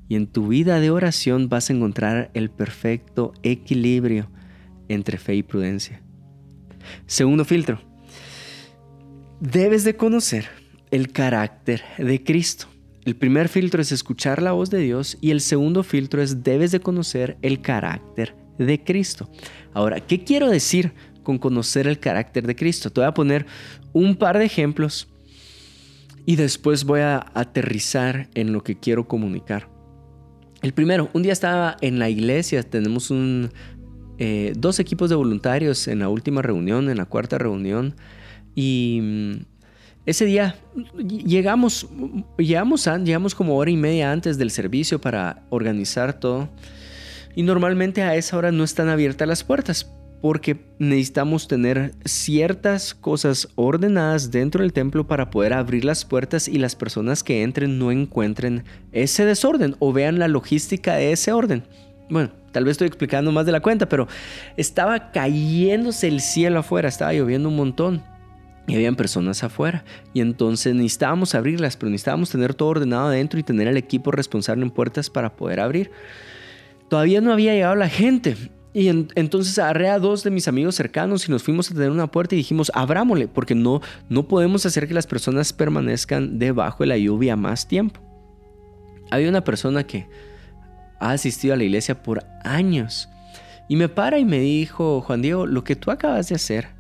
Y 0.10 0.16
en 0.16 0.28
tu 0.28 0.48
vida 0.48 0.80
de 0.80 0.90
oración 0.90 1.50
vas 1.50 1.70
a 1.70 1.74
encontrar 1.74 2.32
el 2.34 2.50
perfecto 2.50 3.34
equilibrio 3.44 4.30
entre 4.88 5.18
fe 5.18 5.36
y 5.36 5.44
prudencia. 5.44 6.02
Segundo 7.06 7.46
filtro. 7.46 7.82
Debes 9.40 9.84
de 9.84 9.96
conocer 9.96 10.48
el 10.92 11.12
carácter 11.12 11.84
de 11.98 12.24
Cristo. 12.24 12.68
El 13.08 13.16
primer 13.16 13.48
filtro 13.48 13.82
es 13.82 13.94
escuchar 13.94 14.42
la 14.42 14.52
voz 14.52 14.70
de 14.70 14.80
Dios 14.80 15.18
y 15.22 15.32
el 15.32 15.40
segundo 15.40 15.84
filtro 15.84 16.22
es 16.22 16.44
debes 16.44 16.74
de 16.74 16.82
conocer 16.82 17.38
el 17.42 17.62
carácter 17.62 18.36
de 18.58 18.84
Cristo. 18.84 19.30
Ahora, 19.74 20.02
¿qué 20.02 20.26
quiero 20.26 20.50
decir 20.50 20.92
con 21.24 21.38
conocer 21.38 21.88
el 21.88 22.00
carácter 22.00 22.46
de 22.46 22.58
Cristo? 22.58 22.90
Te 22.90 23.00
voy 23.00 23.08
a 23.08 23.14
poner 23.14 23.46
un 23.94 24.18
par 24.18 24.38
de 24.38 24.44
ejemplos 24.44 25.08
y 26.26 26.36
después 26.36 26.84
voy 26.84 27.00
a 27.00 27.26
aterrizar 27.34 28.30
en 28.34 28.52
lo 28.52 28.62
que 28.62 28.78
quiero 28.78 29.08
comunicar. 29.08 29.70
El 30.62 30.74
primero, 30.74 31.10
un 31.14 31.24
día 31.24 31.32
estaba 31.32 31.78
en 31.80 32.00
la 32.00 32.10
iglesia, 32.10 32.62
tenemos 32.62 33.10
un, 33.10 33.52
eh, 34.18 34.52
dos 34.58 34.82
equipos 34.82 35.10
de 35.10 35.16
voluntarios 35.16 35.88
en 35.88 36.00
la 36.00 36.10
última 36.10 36.42
reunión, 36.42 36.90
en 36.90 36.98
la 36.98 37.06
cuarta 37.06 37.38
reunión. 37.38 37.96
Y 38.54 39.00
mm, 39.02 39.57
ese 40.08 40.24
día 40.24 40.56
llegamos, 40.96 41.86
llegamos, 42.38 42.90
llegamos 43.04 43.36
como 43.36 43.58
hora 43.58 43.70
y 43.70 43.76
media 43.76 44.10
antes 44.10 44.38
del 44.38 44.52
servicio 44.52 45.02
para 45.02 45.44
organizar 45.50 46.18
todo. 46.18 46.48
Y 47.36 47.44
normalmente 47.44 48.02
a 48.02 48.16
esa 48.16 48.38
hora 48.38 48.54
no 48.54 48.64
están 48.64 48.88
abiertas 48.88 49.28
las 49.28 49.44
puertas 49.44 49.92
porque 50.22 50.66
necesitamos 50.80 51.50
tener 51.50 51.92
ciertas 52.06 52.96
cosas 52.96 53.50
ordenadas 53.56 54.32
dentro 54.32 54.62
del 54.62 54.72
templo 54.72 55.06
para 55.06 55.30
poder 55.30 55.52
abrir 55.52 55.84
las 55.84 56.06
puertas 56.06 56.48
y 56.48 56.58
las 56.58 56.78
personas 56.78 57.22
que 57.22 57.44
entren 57.44 57.78
no 57.78 57.92
encuentren 57.92 58.64
ese 58.94 59.26
desorden 59.26 59.76
o 59.80 59.92
vean 59.92 60.20
la 60.20 60.30
logística 60.30 60.96
de 60.96 61.12
ese 61.12 61.34
orden. 61.34 61.64
Bueno, 62.10 62.32
tal 62.54 62.64
vez 62.64 62.72
estoy 62.76 62.88
explicando 62.88 63.34
más 63.34 63.46
de 63.46 63.52
la 63.52 63.60
cuenta, 63.60 63.90
pero 63.90 64.08
estaba 64.56 65.12
cayéndose 65.12 66.08
el 66.08 66.22
cielo 66.22 66.60
afuera, 66.60 66.88
estaba 66.88 67.12
lloviendo 67.12 67.50
un 67.50 67.58
montón 67.58 68.17
y 68.68 68.76
habían 68.76 68.96
personas 68.96 69.44
afuera. 69.44 69.86
Y 70.14 70.20
entonces 70.20 70.76
necesitábamos 70.76 71.34
abrirlas, 71.34 71.78
pero 71.78 71.90
necesitábamos 71.90 72.30
tener 72.30 72.54
todo 72.54 72.70
ordenado 72.70 73.08
adentro 73.08 73.40
y 73.40 73.44
tener 73.44 73.68
el 73.68 73.78
equipo 73.78 74.12
responsable 74.12 74.64
en 74.64 74.72
puertas 74.72 75.10
para 75.10 75.36
poder 75.36 75.62
abrir. 75.62 75.90
Todavía 76.90 77.22
no 77.22 77.32
había 77.32 77.54
llegado 77.54 77.76
la 77.76 77.90
gente. 77.90 78.36
Y 78.74 78.90
entonces 78.90 79.58
agarré 79.58 79.90
a 79.90 79.98
dos 79.98 80.24
de 80.24 80.30
mis 80.30 80.48
amigos 80.48 80.76
cercanos 80.76 81.28
y 81.28 81.32
nos 81.32 81.42
fuimos 81.42 81.72
a 81.72 81.74
tener 81.74 81.90
una 81.90 82.12
puerta 82.12 82.36
y 82.36 82.40
dijimos, 82.40 82.72
abrámosle, 82.76 83.28
porque 83.28 83.56
no, 83.56 83.82
no 84.08 84.28
podemos 84.28 84.68
hacer 84.68 84.88
que 84.88 84.94
las 84.94 85.08
personas 85.08 85.52
permanezcan 85.52 86.38
debajo 86.38 86.84
de 86.84 86.88
la 86.88 86.98
lluvia 86.98 87.36
más 87.36 87.68
tiempo. 87.68 88.00
Había 89.10 89.30
una 89.30 89.44
persona 89.44 89.88
que 89.88 90.08
ha 91.00 91.12
asistido 91.12 91.56
a 91.56 91.58
la 91.58 91.64
iglesia 91.64 92.04
por 92.04 92.24
años 92.44 93.10
y 93.68 93.78
me 93.78 93.90
para 93.90 94.20
y 94.20 94.26
me 94.26 94.40
dijo, 94.40 95.02
Juan 95.02 95.24
Diego, 95.24 95.48
lo 95.48 95.64
que 95.64 95.76
tú 95.76 95.90
acabas 95.90 96.30
de 96.30 96.36
hacer 96.36 96.77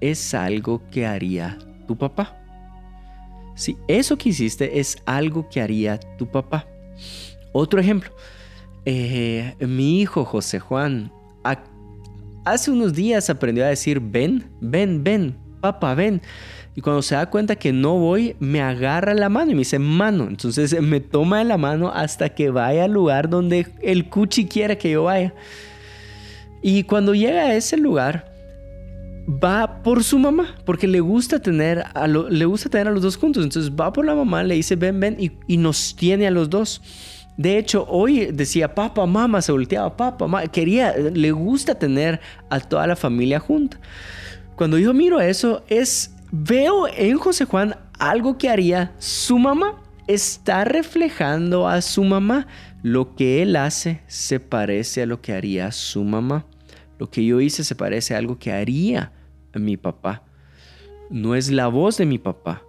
es 0.00 0.34
algo 0.34 0.82
que 0.90 1.06
haría 1.06 1.58
tu 1.86 1.96
papá. 1.96 2.36
Si 3.54 3.76
eso 3.88 4.16
que 4.16 4.30
hiciste 4.30 4.80
es 4.80 4.98
algo 5.04 5.48
que 5.48 5.60
haría 5.60 5.98
tu 6.18 6.26
papá. 6.26 6.66
Otro 7.52 7.80
ejemplo, 7.80 8.10
eh, 8.84 9.54
mi 9.60 10.00
hijo 10.00 10.24
José 10.24 10.60
Juan 10.60 11.12
hace 12.44 12.70
unos 12.70 12.94
días 12.94 13.30
aprendió 13.30 13.64
a 13.64 13.68
decir 13.68 14.00
ven, 14.00 14.50
ven, 14.60 15.04
ven, 15.04 15.36
papá, 15.60 15.94
ven. 15.94 16.22
Y 16.74 16.80
cuando 16.80 17.02
se 17.02 17.14
da 17.14 17.28
cuenta 17.28 17.56
que 17.56 17.72
no 17.72 17.98
voy, 17.98 18.36
me 18.38 18.62
agarra 18.62 19.12
la 19.12 19.28
mano 19.28 19.50
y 19.50 19.54
me 19.54 19.60
dice 19.60 19.78
mano. 19.78 20.28
Entonces 20.28 20.80
me 20.80 21.00
toma 21.00 21.38
de 21.38 21.44
la 21.44 21.58
mano 21.58 21.90
hasta 21.92 22.28
que 22.30 22.50
vaya 22.50 22.84
al 22.84 22.92
lugar 22.92 23.28
donde 23.28 23.66
el 23.82 24.08
cuchi 24.08 24.46
quiera 24.46 24.76
que 24.76 24.90
yo 24.90 25.04
vaya. 25.04 25.34
Y 26.62 26.84
cuando 26.84 27.14
llega 27.14 27.42
a 27.42 27.54
ese 27.54 27.76
lugar, 27.76 28.29
va 29.28 29.82
por 29.82 30.02
su 30.04 30.18
mamá, 30.18 30.56
porque 30.64 30.86
le 30.86 31.00
gusta 31.00 31.40
tener 31.40 31.84
a, 31.94 32.06
le 32.06 32.44
gusta 32.44 32.68
tener 32.68 32.88
a 32.88 32.90
los 32.90 33.02
dos 33.02 33.16
juntos. 33.16 33.44
Entonces 33.44 33.72
va 33.72 33.92
por 33.92 34.04
la 34.04 34.14
mamá, 34.14 34.42
le 34.42 34.54
dice 34.54 34.76
ven, 34.76 35.00
ven 35.00 35.16
y, 35.18 35.32
y 35.46 35.56
nos 35.56 35.94
tiene 35.96 36.26
a 36.26 36.30
los 36.30 36.50
dos. 36.50 36.82
De 37.36 37.56
hecho, 37.56 37.86
hoy 37.88 38.26
decía 38.26 38.74
papá, 38.74 39.06
mamá, 39.06 39.40
se 39.40 39.50
volteaba 39.52 39.96
papá, 39.96 40.26
mamá. 40.26 40.46
Quería, 40.48 40.94
le 40.96 41.32
gusta 41.32 41.74
tener 41.74 42.20
a 42.50 42.60
toda 42.60 42.86
la 42.86 42.96
familia 42.96 43.40
junta. 43.40 43.80
Cuando 44.56 44.76
yo 44.76 44.92
miro 44.92 45.20
eso, 45.22 45.62
es, 45.68 46.14
veo 46.30 46.86
en 46.94 47.16
José 47.16 47.46
Juan 47.46 47.76
algo 47.98 48.36
que 48.36 48.50
haría 48.50 48.92
su 48.98 49.38
mamá. 49.38 49.82
Está 50.06 50.64
reflejando 50.64 51.66
a 51.66 51.80
su 51.80 52.04
mamá. 52.04 52.46
Lo 52.82 53.14
que 53.14 53.40
él 53.42 53.56
hace 53.56 54.02
se 54.06 54.38
parece 54.38 55.02
a 55.02 55.06
lo 55.06 55.22
que 55.22 55.32
haría 55.32 55.72
su 55.72 56.04
mamá. 56.04 56.44
Lo 57.00 57.10
que 57.10 57.24
yo 57.24 57.40
hice 57.40 57.64
se 57.64 57.74
parece 57.74 58.14
a 58.14 58.18
algo 58.18 58.38
que 58.38 58.52
haría 58.52 59.10
mi 59.54 59.78
papá. 59.78 60.22
No 61.08 61.34
es 61.34 61.50
la 61.50 61.66
voz 61.66 61.96
de 61.96 62.04
mi 62.04 62.18
papá, 62.18 62.62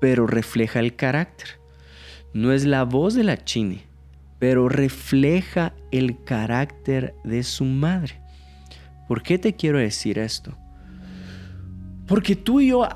pero 0.00 0.28
refleja 0.28 0.78
el 0.78 0.94
carácter. 0.94 1.48
No 2.32 2.52
es 2.52 2.64
la 2.64 2.84
voz 2.84 3.14
de 3.14 3.24
la 3.24 3.44
Chini, 3.44 3.82
pero 4.38 4.68
refleja 4.68 5.74
el 5.90 6.22
carácter 6.22 7.16
de 7.24 7.42
su 7.42 7.64
madre. 7.64 8.20
¿Por 9.08 9.24
qué 9.24 9.36
te 9.36 9.56
quiero 9.56 9.78
decir 9.78 10.16
esto? 10.20 10.56
Porque 12.06 12.36
tú 12.36 12.60
y 12.60 12.68
yo 12.68 12.88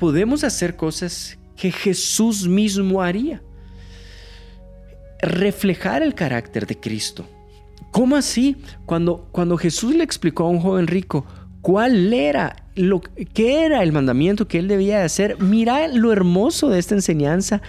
podemos 0.00 0.42
hacer 0.42 0.74
cosas 0.74 1.38
que 1.54 1.70
Jesús 1.70 2.48
mismo 2.48 3.00
haría. 3.00 3.40
Reflejar 5.22 6.02
el 6.02 6.12
carácter 6.12 6.66
de 6.66 6.80
Cristo. 6.80 7.35
¿Cómo 7.96 8.16
así? 8.16 8.56
Cuando, 8.84 9.30
cuando 9.32 9.56
Jesús 9.56 9.94
le 9.94 10.04
explicó 10.04 10.44
a 10.44 10.50
un 10.50 10.60
joven 10.60 10.86
rico 10.86 11.24
cuál 11.62 12.12
era 12.12 12.54
lo 12.74 13.00
era 13.34 13.82
el 13.82 13.90
mandamiento 13.90 14.46
que 14.46 14.58
él 14.58 14.68
debía 14.68 14.98
de 14.98 15.04
hacer, 15.04 15.38
mira 15.40 15.88
lo 15.88 16.12
hermoso 16.12 16.68
de 16.68 16.78
esta 16.78 16.94
enseñanza 16.94 17.62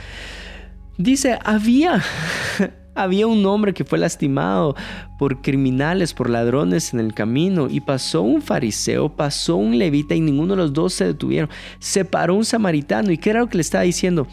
Dice, 0.98 1.40
había, 1.46 2.04
había 2.96 3.26
un 3.26 3.46
hombre 3.46 3.74
que 3.74 3.86
fue 3.86 4.00
lastimado 4.00 4.76
por 5.18 5.42
criminales, 5.42 6.13
por 6.13 6.30
ladrones 6.30 6.94
en 6.94 7.00
el 7.00 7.13
camino, 7.13 7.70
y 7.70 7.80
pasó 7.80 8.24
un 8.24 8.42
fariseo, 8.42 9.16
pasó 9.16 9.56
un 9.56 9.78
levita, 9.78 10.13
y 10.13 10.20
ninguno 10.20 10.56
de 10.56 10.63
los 10.63 10.74
dos 10.74 10.94
se 10.94 11.06
detuvieron. 11.06 11.50
Se 11.80 12.04
paró 12.04 12.36
un 12.36 12.44
samaritano, 12.44 13.12
¿y 13.12 13.18
qué 13.18 13.30
era 13.30 13.40
lo 13.40 13.48
que 13.48 13.58
le 13.58 13.62
estaba 13.62 13.84
diciendo? 13.86 14.28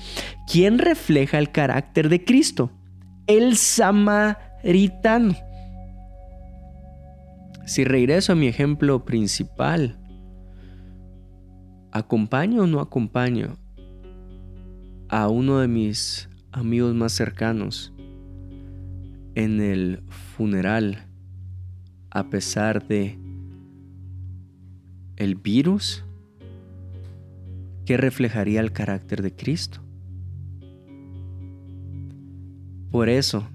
¿Quién 0.51 0.79
refleja 0.79 1.39
el 1.39 1.53
carácter 1.53 2.09
de 2.09 2.25
Cristo? 2.25 2.73
El 3.27 3.57
samaritano. 3.57 5.37
Si 7.67 7.85
regreso 7.85 8.33
a 8.33 8.37
mi 8.37 8.47
ejemplo 8.47 9.05
principal, 9.05 9.99
¿acompaño 11.93 12.63
o 12.63 12.67
no 12.67 12.81
acompaño 12.81 13.57
a 15.09 15.29
uno 15.29 15.61
de 15.61 15.69
mis 15.69 16.29
amigos 16.53 16.95
más 16.95 17.13
cercanos 17.13 17.93
en 19.35 19.61
el 19.61 20.03
funeral 20.37 21.07
a 22.11 22.31
pesar 22.31 22.87
de 22.87 23.19
el 25.17 25.35
virus 25.35 26.05
que 27.85 27.97
reflejaría 27.97 28.61
el 28.61 28.73
carácter 28.73 29.23
de 29.23 29.35
Cristo. 29.35 29.81
Por 32.91 33.09
eso, 33.09 33.49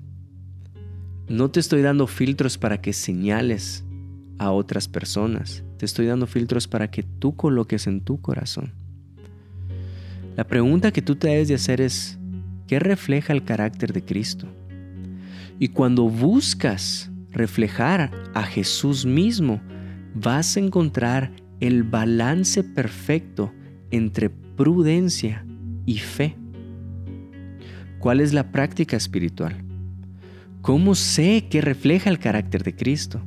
no 1.28 1.50
te 1.50 1.60
estoy 1.60 1.82
dando 1.82 2.08
filtros 2.08 2.58
para 2.58 2.82
que 2.82 2.94
señales 2.94 3.86
a 4.40 4.52
otras 4.52 4.88
personas, 4.88 5.64
te 5.78 5.86
estoy 5.86 6.08
dando 6.08 6.26
filtros 6.26 6.68
para 6.68 6.90
que 6.90 7.04
tú 7.04 7.36
coloques 7.36 7.86
en 7.86 8.02
tu 8.02 8.20
corazón. 8.22 8.74
La 10.36 10.46
pregunta 10.46 10.92
que 10.92 11.02
tú 11.02 11.16
te 11.16 11.28
debes 11.28 11.50
de 11.50 11.56
hacer 11.56 11.82
es, 11.82 12.18
que 12.70 12.80
refleja 12.80 13.34
el 13.34 13.44
carácter 13.44 13.94
de 13.94 14.06
Cristo. 14.06 14.48
Y 15.58 15.70
cuando 15.70 16.04
buscas 16.08 17.10
reflejar 17.32 18.12
a 18.36 18.44
Jesús 18.44 19.08
mismo, 19.08 19.60
vas 20.14 20.56
a 20.56 20.60
encontrar 20.60 21.32
el 21.60 21.82
balance 21.82 22.64
perfecto 22.64 23.52
entre 23.90 24.30
prudencia 24.30 25.46
y 25.88 25.98
fe. 25.98 26.38
¿Cuál 27.98 28.20
es 28.22 28.34
la 28.34 28.52
práctica 28.52 28.96
espiritual? 28.96 29.66
¿Cómo 30.62 30.94
sé 30.94 31.48
que 31.50 31.62
refleja 31.62 32.12
el 32.12 32.20
carácter 32.20 32.64
de 32.64 32.76
Cristo? 32.76 33.22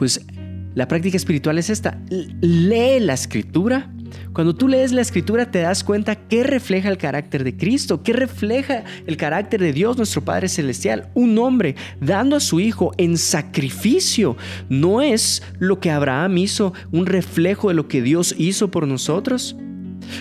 Pues 0.00 0.26
la 0.74 0.88
práctica 0.88 1.16
espiritual 1.16 1.58
es 1.58 1.68
esta. 1.68 2.00
Lee 2.40 3.00
la 3.00 3.12
escritura 3.12 3.90
cuando 4.32 4.54
tú 4.54 4.68
lees 4.68 4.92
la 4.92 5.02
escritura 5.02 5.50
te 5.50 5.60
das 5.60 5.84
cuenta 5.84 6.16
que 6.16 6.42
refleja 6.42 6.88
el 6.88 6.98
carácter 6.98 7.44
de 7.44 7.56
Cristo, 7.56 8.02
que 8.02 8.12
refleja 8.12 8.84
el 9.06 9.16
carácter 9.16 9.60
de 9.60 9.72
Dios 9.72 9.96
nuestro 9.96 10.24
Padre 10.24 10.48
Celestial. 10.48 11.10
Un 11.14 11.38
hombre 11.38 11.76
dando 12.00 12.36
a 12.36 12.40
su 12.40 12.60
hijo 12.60 12.92
en 12.96 13.18
sacrificio 13.18 14.36
no 14.68 15.02
es 15.02 15.42
lo 15.58 15.80
que 15.80 15.90
Abraham 15.90 16.38
hizo, 16.38 16.72
un 16.92 17.06
reflejo 17.06 17.68
de 17.68 17.74
lo 17.74 17.88
que 17.88 18.02
Dios 18.02 18.34
hizo 18.38 18.70
por 18.70 18.86
nosotros. 18.88 19.56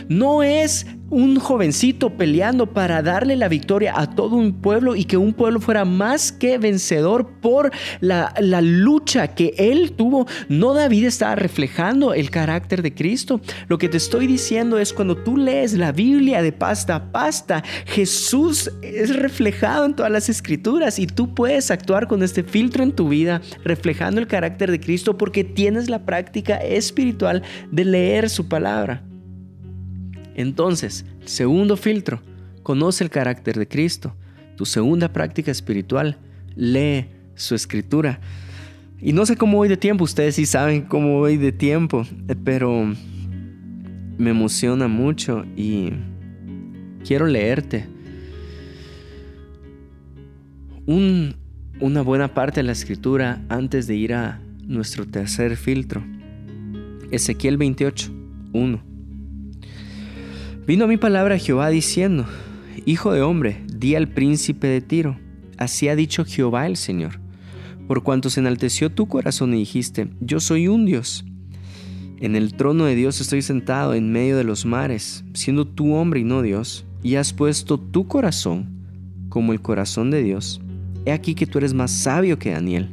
No 0.08 0.44
es 0.44 0.86
un 1.10 1.40
jovencito 1.40 2.12
peleando 2.12 2.68
para 2.68 3.02
darle 3.02 3.36
la 3.36 3.48
victoria 3.48 3.94
a 3.96 4.10
todo 4.14 4.36
un 4.36 4.62
pueblo 4.62 4.96
y 4.96 5.06
que 5.06 5.18
un 5.18 5.34
pueblo 5.34 5.60
fuera 5.60 5.86
más 5.86 6.32
que 6.32 6.58
vencedor 6.58 7.40
por 7.42 7.72
la, 8.00 8.34
lucha 8.62 9.30
que 9.30 9.54
él 9.58 9.94
tuvo. 9.94 10.28
No 10.50 10.74
David 10.74 11.06
estaba 11.06 11.36
reflejando 11.36 12.14
el 12.14 12.30
carácter 12.30 12.82
de 12.82 12.94
Cristo. 12.94 13.42
Lo 13.68 13.78
que 13.78 13.90
te 13.90 13.98
estoy 13.98 14.28
diciendo 14.28 14.78
es 14.78 14.94
cuando 14.94 15.16
tú 15.18 15.38
lees 15.38 15.74
la 15.74 15.92
Biblia 15.92 16.42
de 16.42 16.52
pasta 16.52 16.96
a 16.96 17.12
pasta, 17.12 17.64
Jesús 17.86 18.72
es 18.82 19.16
reflejado 19.16 19.86
en 19.86 19.96
todas 19.96 20.12
las 20.12 20.30
escrituras 20.30 21.00
y 21.00 21.08
tú 21.08 21.34
puedes 21.34 21.72
actuar 21.72 22.08
con 22.08 22.24
este 22.24 22.44
filtro 22.44 22.84
en 22.84 22.92
tu 22.92 23.10
vida 23.10 23.42
reflejando 23.64 24.20
el 24.20 24.28
carácter 24.28 24.72
de 24.72 24.80
Cristo 24.80 25.18
porque 25.18 25.44
tienes 25.44 25.90
la 25.90 26.06
práctica 26.06 26.58
espiritual 26.58 27.44
de 27.72 27.86
leer 27.86 28.30
su 28.30 28.48
palabra. 28.48 29.09
Entonces, 30.40 31.06
segundo 31.26 31.76
filtro, 31.76 32.22
conoce 32.64 33.04
el 33.04 33.10
carácter 33.10 33.60
de 33.60 33.68
Cristo. 33.68 34.16
Tu 34.56 34.64
segunda 34.64 35.12
práctica 35.12 35.52
espiritual, 35.52 36.18
lee 36.56 37.08
su 37.36 37.56
escritura. 37.56 38.22
Y 39.02 39.12
no 39.12 39.26
sé 39.26 39.36
cómo 39.36 39.58
voy 39.58 39.68
de 39.68 39.76
tiempo, 39.76 40.06
ustedes 40.06 40.36
sí 40.36 40.46
saben 40.46 40.84
cómo 40.84 41.20
voy 41.20 41.36
de 41.36 41.52
tiempo, 41.52 42.08
pero 42.46 42.86
me 44.18 44.30
emociona 44.30 44.88
mucho 44.88 45.44
y 45.58 45.90
quiero 47.06 47.28
leerte 47.28 47.86
una 50.86 52.02
buena 52.02 52.34
parte 52.34 52.62
de 52.62 52.64
la 52.64 52.72
escritura 52.72 53.42
antes 53.50 53.88
de 53.88 53.96
ir 53.98 54.14
a 54.14 54.40
nuestro 54.62 55.06
tercer 55.06 55.58
filtro. 55.58 56.02
Ezequiel 57.12 57.58
28, 57.58 58.10
1. 58.54 58.89
Vino 60.70 60.86
a 60.86 60.88
mi 60.88 60.98
palabra 60.98 61.40
Jehová 61.40 61.70
diciendo, 61.70 62.28
Hijo 62.86 63.12
de 63.12 63.24
hombre, 63.24 63.64
di 63.74 63.96
al 63.96 64.08
príncipe 64.08 64.68
de 64.68 64.82
Tiro, 64.82 65.18
así 65.58 65.88
ha 65.88 65.96
dicho 65.96 66.26
Jehová 66.26 66.68
el 66.68 66.78
Señor, 66.78 67.20
por 67.88 68.04
cuanto 68.04 68.30
se 68.30 68.40
enalteció 68.40 68.92
tu 68.92 69.08
corazón 69.08 69.56
y 69.56 69.58
dijiste, 69.58 70.10
yo 70.20 70.40
soy 70.40 70.68
un 70.68 70.86
Dios. 70.86 71.26
En 72.20 72.36
el 72.36 72.54
trono 72.54 72.86
de 72.86 72.94
Dios 72.94 73.20
estoy 73.20 73.42
sentado 73.42 73.96
en 73.96 74.12
medio 74.12 74.38
de 74.38 74.44
los 74.44 74.68
mares, 74.68 75.26
siendo 75.34 75.66
tú 75.66 75.96
hombre 75.96 76.20
y 76.20 76.24
no 76.24 76.44
Dios, 76.44 76.86
y 77.02 77.16
has 77.16 77.34
puesto 77.34 77.80
tu 77.80 78.08
corazón 78.08 78.70
como 79.30 79.54
el 79.54 79.62
corazón 79.62 80.12
de 80.12 80.22
Dios. 80.22 80.62
He 81.04 81.14
aquí 81.14 81.34
que 81.34 81.48
tú 81.48 81.58
eres 81.58 81.74
más 81.74 81.90
sabio 81.90 82.38
que 82.38 82.52
Daniel. 82.52 82.92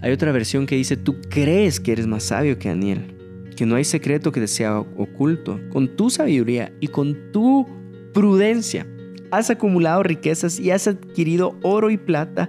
Hay 0.00 0.10
otra 0.10 0.32
versión 0.32 0.64
que 0.64 0.76
dice, 0.76 0.96
tú 0.96 1.18
crees 1.28 1.80
que 1.80 1.92
eres 1.92 2.06
más 2.06 2.22
sabio 2.22 2.58
que 2.58 2.70
Daniel, 2.70 3.17
que 3.58 3.66
no 3.66 3.74
hay 3.74 3.82
secreto 3.82 4.30
que 4.30 4.38
te 4.38 4.46
sea 4.46 4.78
oculto. 4.78 5.58
Con 5.70 5.96
tu 5.96 6.10
sabiduría 6.10 6.72
y 6.78 6.86
con 6.86 7.32
tu 7.32 7.66
prudencia 8.14 8.86
has 9.32 9.50
acumulado 9.50 10.04
riquezas 10.04 10.60
y 10.60 10.70
has 10.70 10.86
adquirido 10.86 11.58
oro 11.64 11.90
y 11.90 11.96
plata 11.96 12.48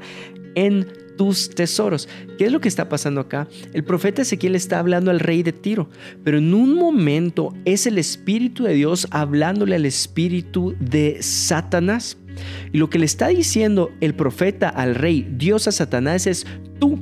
en 0.54 0.86
tus 1.18 1.50
tesoros. 1.50 2.08
¿Qué 2.38 2.46
es 2.46 2.52
lo 2.52 2.62
que 2.62 2.68
está 2.68 2.90
pasando 2.90 3.22
acá? 3.22 3.48
El 3.74 3.84
profeta 3.84 4.22
Ezequiel 4.22 4.54
está 4.54 4.78
hablando 4.78 5.10
al 5.10 5.20
rey 5.20 5.42
de 5.42 5.52
Tiro, 5.52 5.90
pero 6.24 6.38
en 6.38 6.54
un 6.54 6.76
momento 6.76 7.56
es 7.66 7.88
el 7.88 7.98
Espíritu 7.98 8.66
de 8.66 8.76
Dios 8.76 9.08
hablándole 9.10 9.78
al 9.78 9.88
Espíritu 9.88 10.76
de 10.80 11.24
Satanás. 11.24 12.20
Y 12.72 12.78
lo 12.78 12.92
que 12.92 13.00
le 13.00 13.06
está 13.06 13.30
diciendo 13.30 13.90
el 14.00 14.14
profeta 14.14 14.70
al 14.70 14.94
rey, 14.94 15.28
Dios 15.28 15.68
a 15.68 15.72
Satanás, 15.72 16.28
es 16.28 16.46
tú, 16.80 17.00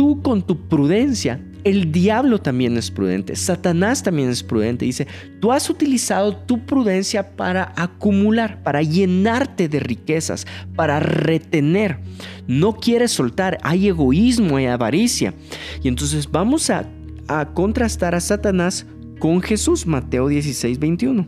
tú 0.00 0.22
con 0.22 0.40
tu 0.40 0.56
prudencia 0.56 1.42
el 1.62 1.92
diablo 1.92 2.38
también 2.40 2.78
es 2.78 2.90
prudente, 2.90 3.36
Satanás 3.36 4.02
también 4.02 4.30
es 4.30 4.42
prudente. 4.42 4.86
Dice, 4.86 5.06
tú 5.42 5.52
has 5.52 5.68
utilizado 5.68 6.34
tu 6.34 6.64
prudencia 6.64 7.36
para 7.36 7.74
acumular, 7.76 8.62
para 8.62 8.80
llenarte 8.80 9.68
de 9.68 9.78
riquezas, 9.78 10.46
para 10.74 11.00
retener. 11.00 11.98
No 12.46 12.76
quieres 12.76 13.12
soltar, 13.12 13.58
hay 13.62 13.88
egoísmo, 13.88 14.56
hay 14.56 14.66
avaricia. 14.68 15.34
Y 15.82 15.88
entonces 15.88 16.30
vamos 16.30 16.70
a, 16.70 16.88
a 17.28 17.52
contrastar 17.52 18.14
a 18.14 18.20
Satanás 18.20 18.86
con 19.18 19.42
Jesús, 19.42 19.86
Mateo 19.86 20.28
16, 20.28 20.78
21. 20.78 21.26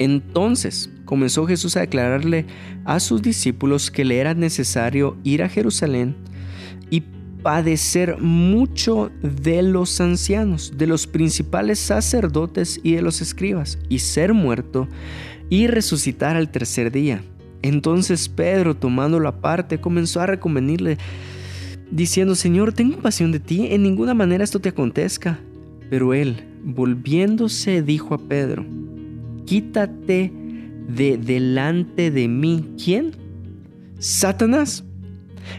Entonces 0.00 0.90
comenzó 1.04 1.46
Jesús 1.46 1.76
a 1.76 1.82
declararle 1.82 2.46
a 2.84 2.98
sus 2.98 3.22
discípulos 3.22 3.92
que 3.92 4.04
le 4.04 4.18
era 4.18 4.34
necesario 4.34 5.16
ir 5.22 5.44
a 5.44 5.48
Jerusalén 5.48 6.16
y 6.90 7.04
padecer 7.42 8.18
mucho 8.18 9.10
de 9.22 9.62
los 9.62 10.00
ancianos, 10.00 10.74
de 10.76 10.86
los 10.86 11.06
principales 11.06 11.78
sacerdotes 11.78 12.80
y 12.82 12.92
de 12.92 13.02
los 13.02 13.20
escribas, 13.20 13.78
y 13.88 14.00
ser 14.00 14.34
muerto 14.34 14.88
y 15.48 15.66
resucitar 15.66 16.36
al 16.36 16.50
tercer 16.50 16.92
día. 16.92 17.22
Entonces 17.62 18.28
Pedro, 18.28 18.76
tomándolo 18.76 19.28
aparte, 19.28 19.80
comenzó 19.80 20.20
a 20.20 20.26
recomendarle, 20.26 20.98
diciendo, 21.90 22.34
Señor, 22.34 22.72
tengo 22.72 22.98
pasión 22.98 23.32
de 23.32 23.40
ti, 23.40 23.68
en 23.70 23.82
ninguna 23.82 24.14
manera 24.14 24.44
esto 24.44 24.60
te 24.60 24.70
acontezca. 24.70 25.38
Pero 25.90 26.14
él, 26.14 26.44
volviéndose, 26.62 27.82
dijo 27.82 28.14
a 28.14 28.18
Pedro, 28.18 28.64
quítate 29.44 30.32
de 30.88 31.18
delante 31.18 32.10
de 32.10 32.28
mí. 32.28 32.64
¿Quién? 32.82 33.12
Satanás 33.98 34.84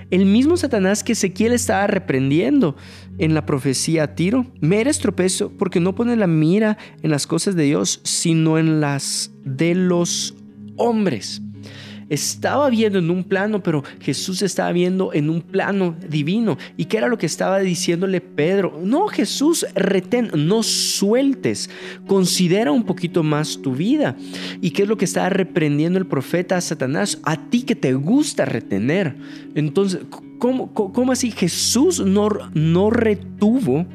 el 0.09 0.25
mismo 0.25 0.57
Satanás 0.57 1.03
que 1.03 1.13
Ezequiel 1.13 1.53
estaba 1.53 1.87
reprendiendo 1.87 2.75
en 3.17 3.33
la 3.33 3.45
profecía 3.45 4.03
a 4.03 4.15
Tiro, 4.15 4.45
me 4.59 4.81
eres 4.81 4.99
tropezo 4.99 5.51
porque 5.57 5.79
no 5.79 5.95
pone 5.95 6.15
la 6.15 6.27
mira 6.27 6.77
en 7.01 7.11
las 7.11 7.27
cosas 7.27 7.55
de 7.55 7.63
Dios, 7.63 8.01
sino 8.03 8.57
en 8.57 8.81
las 8.81 9.31
de 9.43 9.75
los 9.75 10.35
hombres 10.77 11.41
estaba 12.11 12.69
viendo 12.69 12.99
en 12.99 13.09
un 13.09 13.23
plano, 13.23 13.63
pero 13.63 13.85
Jesús 14.01 14.41
estaba 14.41 14.73
viendo 14.73 15.13
en 15.13 15.29
un 15.29 15.41
plano 15.41 15.95
divino. 16.09 16.57
¿Y 16.75 16.85
qué 16.85 16.97
era 16.97 17.07
lo 17.07 17.17
que 17.17 17.25
estaba 17.25 17.59
diciéndole 17.59 18.19
Pedro? 18.19 18.81
No, 18.83 19.07
Jesús, 19.07 19.65
retén, 19.75 20.29
no 20.35 20.61
sueltes, 20.61 21.69
considera 22.07 22.73
un 22.73 22.83
poquito 22.83 23.23
más 23.23 23.61
tu 23.61 23.73
vida. 23.75 24.17
¿Y 24.59 24.71
qué 24.71 24.83
es 24.83 24.89
lo 24.89 24.97
que 24.97 25.05
estaba 25.05 25.29
reprendiendo 25.29 25.97
el 25.99 26.05
profeta 26.05 26.57
a 26.57 26.61
Satanás? 26.61 27.17
A 27.23 27.49
ti 27.49 27.61
que 27.61 27.75
te 27.75 27.93
gusta 27.93 28.43
retener. 28.43 29.15
Entonces, 29.55 30.01
¿cómo, 30.37 31.11
así? 31.13 31.31
Jesús 31.31 32.01
no, 32.01 32.27
no 32.53 32.89
retuvo 32.89 33.85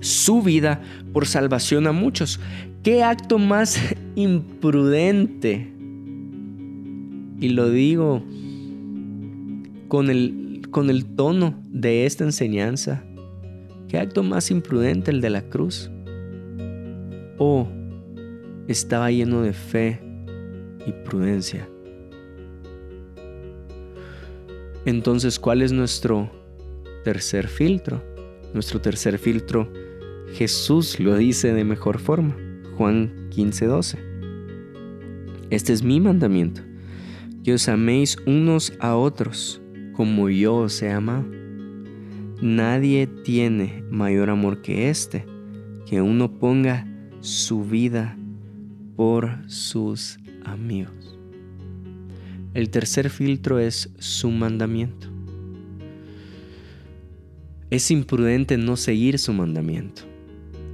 su 0.00 0.42
vida 0.42 0.82
por 1.14 1.26
salvación 1.26 1.86
a 1.86 1.92
muchos. 1.92 2.40
¿Qué 2.82 3.02
acto 3.02 3.38
más 3.38 3.80
imprudente? 4.16 5.75
Y 7.38 7.50
lo 7.50 7.70
digo 7.70 8.22
con 9.88 10.10
el, 10.10 10.62
con 10.70 10.88
el 10.90 11.04
tono 11.04 11.62
de 11.68 12.06
esta 12.06 12.24
enseñanza. 12.24 13.04
¿Qué 13.88 13.98
acto 13.98 14.22
más 14.22 14.50
imprudente 14.50 15.10
el 15.10 15.20
de 15.20 15.30
la 15.30 15.42
cruz? 15.42 15.90
¿O 17.38 17.68
estaba 18.68 19.10
lleno 19.10 19.42
de 19.42 19.52
fe 19.52 20.00
y 20.86 20.92
prudencia? 21.04 21.68
Entonces, 24.86 25.38
¿cuál 25.38 25.62
es 25.62 25.72
nuestro 25.72 26.30
tercer 27.04 27.48
filtro? 27.48 28.02
Nuestro 28.54 28.80
tercer 28.80 29.18
filtro, 29.18 29.70
Jesús 30.32 30.98
lo 30.98 31.16
dice 31.16 31.52
de 31.52 31.64
mejor 31.64 31.98
forma. 31.98 32.34
Juan 32.76 33.28
15:12. 33.30 33.98
Este 35.50 35.72
es 35.72 35.82
mi 35.82 36.00
mandamiento 36.00 36.62
que 37.46 37.54
os 37.54 37.68
améis 37.68 38.18
unos 38.26 38.72
a 38.80 38.96
otros 38.96 39.62
como 39.92 40.28
yo 40.28 40.56
os 40.56 40.82
he 40.82 40.90
amado. 40.90 41.26
Nadie 42.42 43.06
tiene 43.06 43.84
mayor 43.88 44.30
amor 44.30 44.62
que 44.62 44.90
este, 44.90 45.24
que 45.88 46.02
uno 46.02 46.40
ponga 46.40 46.88
su 47.20 47.62
vida 47.62 48.18
por 48.96 49.48
sus 49.48 50.18
amigos. 50.44 51.16
El 52.52 52.68
tercer 52.70 53.10
filtro 53.10 53.60
es 53.60 53.94
su 54.00 54.32
mandamiento. 54.32 55.06
Es 57.70 57.92
imprudente 57.92 58.58
no 58.58 58.76
seguir 58.76 59.20
su 59.20 59.32
mandamiento. 59.32 60.02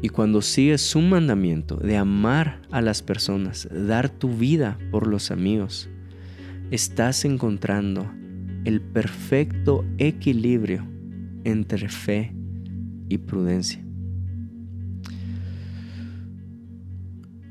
Y 0.00 0.08
cuando 0.08 0.40
sigues 0.40 0.80
su 0.80 1.02
mandamiento 1.02 1.76
de 1.76 1.98
amar 1.98 2.62
a 2.70 2.80
las 2.80 3.02
personas, 3.02 3.68
dar 3.70 4.08
tu 4.08 4.30
vida 4.30 4.78
por 4.90 5.06
los 5.06 5.30
amigos, 5.30 5.90
estás 6.72 7.26
encontrando 7.26 8.10
el 8.64 8.80
perfecto 8.80 9.84
equilibrio 9.98 10.88
entre 11.44 11.90
fe 11.90 12.34
y 13.10 13.18
prudencia. 13.18 13.84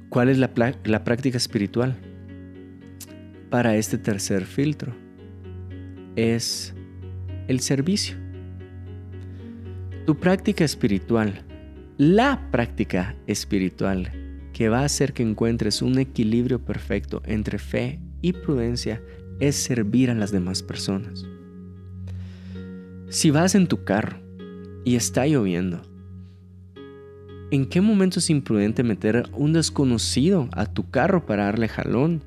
¿Cuál 0.10 0.30
es 0.30 0.40
la, 0.40 0.50
la, 0.86 1.04
práctica 1.04 1.38
espiritual? 1.38 1.96
Para 3.52 3.76
este 3.76 4.00
tercer 4.00 4.46
filtro 4.46 4.96
es 6.16 6.74
el 7.48 7.60
servicio. 7.60 8.16
Tu 10.08 10.18
práctica 10.18 10.66
espiritual, 10.66 11.46
la 12.00 12.50
práctica 12.50 13.16
espiritual 13.28 14.12
que 14.52 14.68
va 14.70 14.80
a 14.80 14.86
hacer 14.86 15.14
que 15.14 15.22
encuentres 15.22 15.84
un 15.84 16.00
equilibrio 16.00 16.66
perfecto 16.66 17.22
entre 17.28 17.60
fe 17.60 18.00
y 18.22 18.34
prudencia 18.34 19.02
es 19.40 19.56
servir 19.56 20.10
a 20.10 20.16
las 20.16 20.32
demás 20.32 20.64
personas. 20.64 21.26
Si 23.10 23.32
vas 23.32 23.56
en 23.56 23.68
tu 23.68 23.84
carro 23.84 24.18
y 24.86 24.96
está 24.96 25.28
lloviendo, 25.28 25.82
¿en 27.52 27.66
qué 27.66 27.82
momento 27.82 28.20
es 28.20 28.30
imprudente 28.30 28.84
meter 28.84 29.28
un 29.34 29.54
desconocido 29.54 30.48
a 30.54 30.66
tu 30.66 30.90
carro 30.90 31.26
para 31.26 31.46
darle 31.46 31.68
jalón? 31.68 32.24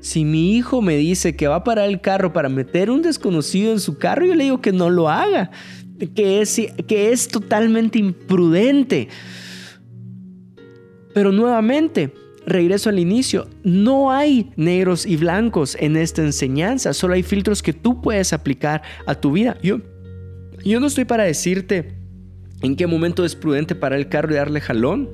Si 0.00 0.24
mi 0.24 0.56
hijo 0.56 0.80
me 0.80 0.96
dice 0.96 1.34
que 1.34 1.48
va 1.48 1.56
a 1.56 1.64
parar 1.64 1.88
el 1.88 2.00
carro 2.00 2.32
para 2.32 2.48
meter 2.48 2.90
un 2.90 3.02
desconocido 3.02 3.72
en 3.72 3.80
su 3.80 3.98
carro, 3.98 4.24
yo 4.24 4.34
le 4.34 4.44
digo 4.44 4.60
que 4.60 4.72
no 4.72 4.90
lo 4.90 5.08
haga, 5.08 5.50
que 6.14 6.40
es, 6.40 6.60
que 6.86 7.10
es 7.10 7.28
totalmente 7.28 7.98
imprudente. 7.98 9.08
Pero 11.12 11.32
nuevamente, 11.32 12.14
regreso 12.48 12.88
al 12.88 12.98
inicio, 12.98 13.48
no 13.62 14.10
hay 14.10 14.50
negros 14.56 15.06
y 15.06 15.16
blancos 15.16 15.76
en 15.80 15.96
esta 15.96 16.22
enseñanza, 16.22 16.92
solo 16.94 17.14
hay 17.14 17.22
filtros 17.22 17.62
que 17.62 17.72
tú 17.72 18.00
puedes 18.00 18.32
aplicar 18.32 18.82
a 19.06 19.14
tu 19.14 19.32
vida. 19.32 19.56
Yo, 19.62 19.80
yo 20.64 20.80
no 20.80 20.86
estoy 20.86 21.04
para 21.04 21.24
decirte 21.24 21.94
en 22.62 22.76
qué 22.76 22.86
momento 22.86 23.24
es 23.24 23.36
prudente 23.36 23.74
parar 23.74 23.98
el 23.98 24.08
carro 24.08 24.32
y 24.32 24.36
darle 24.36 24.60
jalón. 24.60 25.08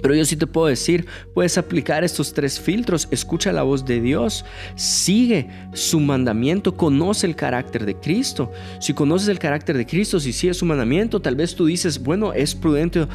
Pero 0.00 0.14
yo 0.14 0.24
sí 0.24 0.36
te 0.36 0.46
puedo 0.46 0.68
decir, 0.68 1.06
puedes 1.34 1.58
aplicar 1.58 2.04
estos 2.04 2.32
tres 2.32 2.60
filtros, 2.60 3.08
escucha 3.10 3.52
la 3.52 3.64
voz 3.64 3.84
de 3.84 4.00
Dios, 4.00 4.44
sigue 4.76 5.48
su 5.72 5.98
mandamiento, 5.98 6.76
conoce 6.76 7.26
el 7.26 7.34
carácter 7.34 7.84
de 7.84 7.96
Cristo. 7.96 8.52
Si 8.80 8.94
conoces 8.94 9.28
el 9.28 9.40
carácter 9.40 9.76
de 9.76 9.86
Cristo, 9.86 10.20
si 10.20 10.32
sigues 10.32 10.58
su 10.58 10.66
mandamiento, 10.66 11.20
tal 11.20 11.34
vez 11.34 11.56
tú 11.56 11.66
dices, 11.66 12.00
bueno, 12.00 12.32
es 12.32 12.54
prudente 12.54 13.08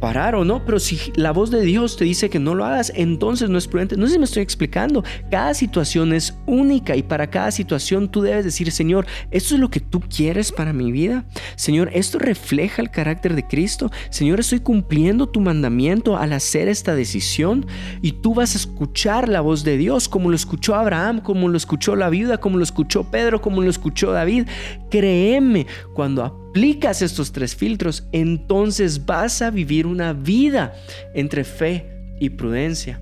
parar 0.00 0.34
o 0.34 0.44
no, 0.44 0.64
pero 0.64 0.78
si 0.78 0.98
la 1.16 1.32
voz 1.32 1.50
de 1.50 1.62
Dios 1.62 1.96
te 1.96 2.04
dice 2.04 2.30
que 2.30 2.38
no 2.38 2.54
lo 2.54 2.64
hagas, 2.64 2.92
entonces 2.94 3.50
no 3.50 3.58
es 3.58 3.66
prudente. 3.66 3.96
No 3.96 4.06
sé 4.06 4.14
si 4.14 4.18
me 4.18 4.24
estoy 4.24 4.42
explicando. 4.42 5.04
Cada 5.30 5.54
situación 5.54 6.12
es 6.12 6.34
única 6.46 6.96
y 6.96 7.02
para 7.02 7.28
cada 7.28 7.50
situación 7.50 8.10
tú 8.10 8.22
debes 8.22 8.44
decir, 8.44 8.70
Señor, 8.72 9.06
¿esto 9.30 9.54
es 9.54 9.60
lo 9.60 9.70
que 9.70 9.80
tú 9.80 10.00
quieres 10.00 10.52
para 10.52 10.72
mi 10.72 10.92
vida? 10.92 11.24
Señor, 11.56 11.90
¿esto 11.92 12.18
refleja 12.18 12.82
el 12.82 12.90
carácter 12.90 13.34
de 13.34 13.46
Cristo? 13.46 13.90
Señor, 14.10 14.40
estoy 14.40 14.60
cumpliendo 14.60 15.28
tu 15.28 15.40
mandamiento 15.40 16.16
al 16.16 16.32
hacer 16.32 16.68
esta 16.68 16.94
decisión 16.94 17.66
y 18.02 18.12
tú 18.12 18.34
vas 18.34 18.54
a 18.54 18.58
escuchar 18.58 19.28
la 19.28 19.40
voz 19.40 19.64
de 19.64 19.76
Dios 19.76 20.08
como 20.08 20.30
lo 20.30 20.36
escuchó 20.36 20.74
Abraham, 20.74 21.20
como 21.20 21.48
lo 21.48 21.56
escuchó 21.56 21.96
la 21.96 22.10
viuda, 22.10 22.38
como 22.38 22.58
lo 22.58 22.64
escuchó 22.64 23.04
Pedro, 23.10 23.40
como 23.40 23.62
lo 23.62 23.70
escuchó 23.70 24.12
David. 24.12 24.46
Créeme, 24.90 25.66
cuando 25.94 26.45
aplicas 26.56 27.02
estos 27.02 27.32
tres 27.32 27.54
filtros, 27.54 28.08
entonces 28.12 29.04
vas 29.04 29.42
a 29.42 29.50
vivir 29.50 29.86
una 29.86 30.14
vida 30.14 30.72
entre 31.12 31.44
fe 31.44 31.84
y 32.18 32.30
prudencia. 32.30 32.98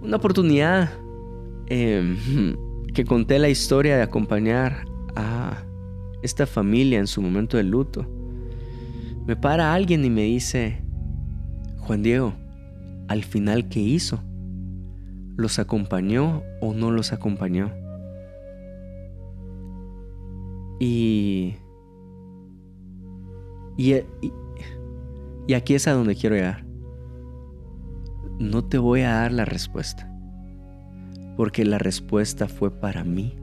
Una 0.00 0.18
oportunidad 0.18 0.92
em, 1.66 2.16
que 2.94 3.04
conté 3.04 3.40
la 3.40 3.48
historia 3.48 3.96
de 3.96 4.02
acompañar 4.02 4.84
a 5.16 5.64
esta 6.22 6.46
familia 6.46 7.00
en 7.00 7.08
su 7.08 7.20
momento 7.20 7.56
de 7.56 7.64
luto. 7.64 8.06
Me 9.26 9.34
para 9.34 9.74
alguien 9.74 10.04
y 10.04 10.10
me 10.10 10.22
dice, 10.22 10.78
Juan 11.78 12.04
Diego, 12.04 12.32
al 13.08 13.24
final, 13.24 13.68
¿qué 13.68 13.80
hizo? 13.80 14.22
¿Los 15.36 15.58
acompañó 15.58 16.44
o 16.60 16.74
no 16.74 16.92
los 16.92 17.12
acompañó? 17.12 17.72
Y, 20.80 21.56
y, 23.76 23.96
y, 25.46 25.54
aquí 25.54 25.74
es 25.74 25.86
a 25.86 25.92
donde 25.92 26.16
quiero 26.16 26.36
llegar. 26.36 26.64
No 28.38 28.64
te 28.64 28.78
voy 28.78 29.02
a 29.02 29.12
dar 29.12 29.30
la 29.30 29.44
respuesta, 29.44 30.10
porque 31.36 31.66
la 31.66 31.76
respuesta 31.76 32.48
fue 32.48 32.70
para 32.70 33.04
mí. 33.04 33.36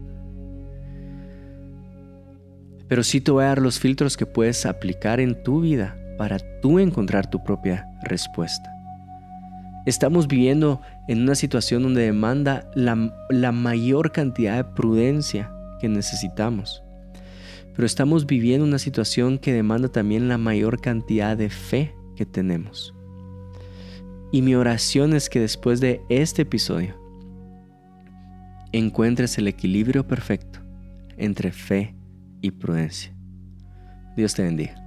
Pero 2.87 3.03
sí 3.03 3.21
te 3.21 3.29
voy 3.29 3.43
a 3.43 3.49
dar 3.49 3.61
los 3.61 3.79
filtros 3.79 4.17
que 4.17 4.25
puedes 4.25 4.65
aplicar 4.65 5.19
en 5.19 5.43
tu 5.43 5.61
vida 5.61 5.95
para 6.17 6.39
tú 6.61 6.79
encontrar 6.79 7.29
tu 7.29 7.43
propia 7.43 7.87
respuesta. 8.01 8.73
Estamos 9.85 10.27
viviendo 10.27 10.81
en 11.07 11.21
una 11.21 11.35
situación 11.35 11.83
donde 11.83 12.01
demanda 12.01 12.67
la, 12.73 13.13
la 13.29 13.51
mayor 13.51 14.11
cantidad 14.11 14.55
de 14.55 14.63
prudencia 14.63 15.51
que 15.79 15.87
necesitamos 15.87 16.83
pero 17.77 17.85
estamos 17.85 18.25
viviendo 18.25 18.65
una 18.65 18.79
situación 18.79 19.37
que 19.37 19.53
demanda 19.53 19.87
también 19.87 20.27
la 20.27 20.39
mayor 20.39 20.81
cantidad 20.81 21.37
de 21.37 21.51
fe 21.51 21.93
que 22.15 22.25
tenemos. 22.25 22.95
Y 24.31 24.41
mi 24.41 24.55
oración 24.55 25.13
es 25.13 25.29
que 25.29 25.39
después 25.39 25.79
de 25.79 26.01
este 26.09 26.41
episodio 26.41 26.95
encuentres 28.71 29.37
el 29.37 29.47
equilibrio 29.47 30.07
perfecto 30.07 30.59
entre 31.17 31.51
fe 31.51 31.95
y 32.41 32.49
prudencia. 32.49 33.15
Dios 34.15 34.33
te 34.33 34.41
bendiga. 34.41 34.86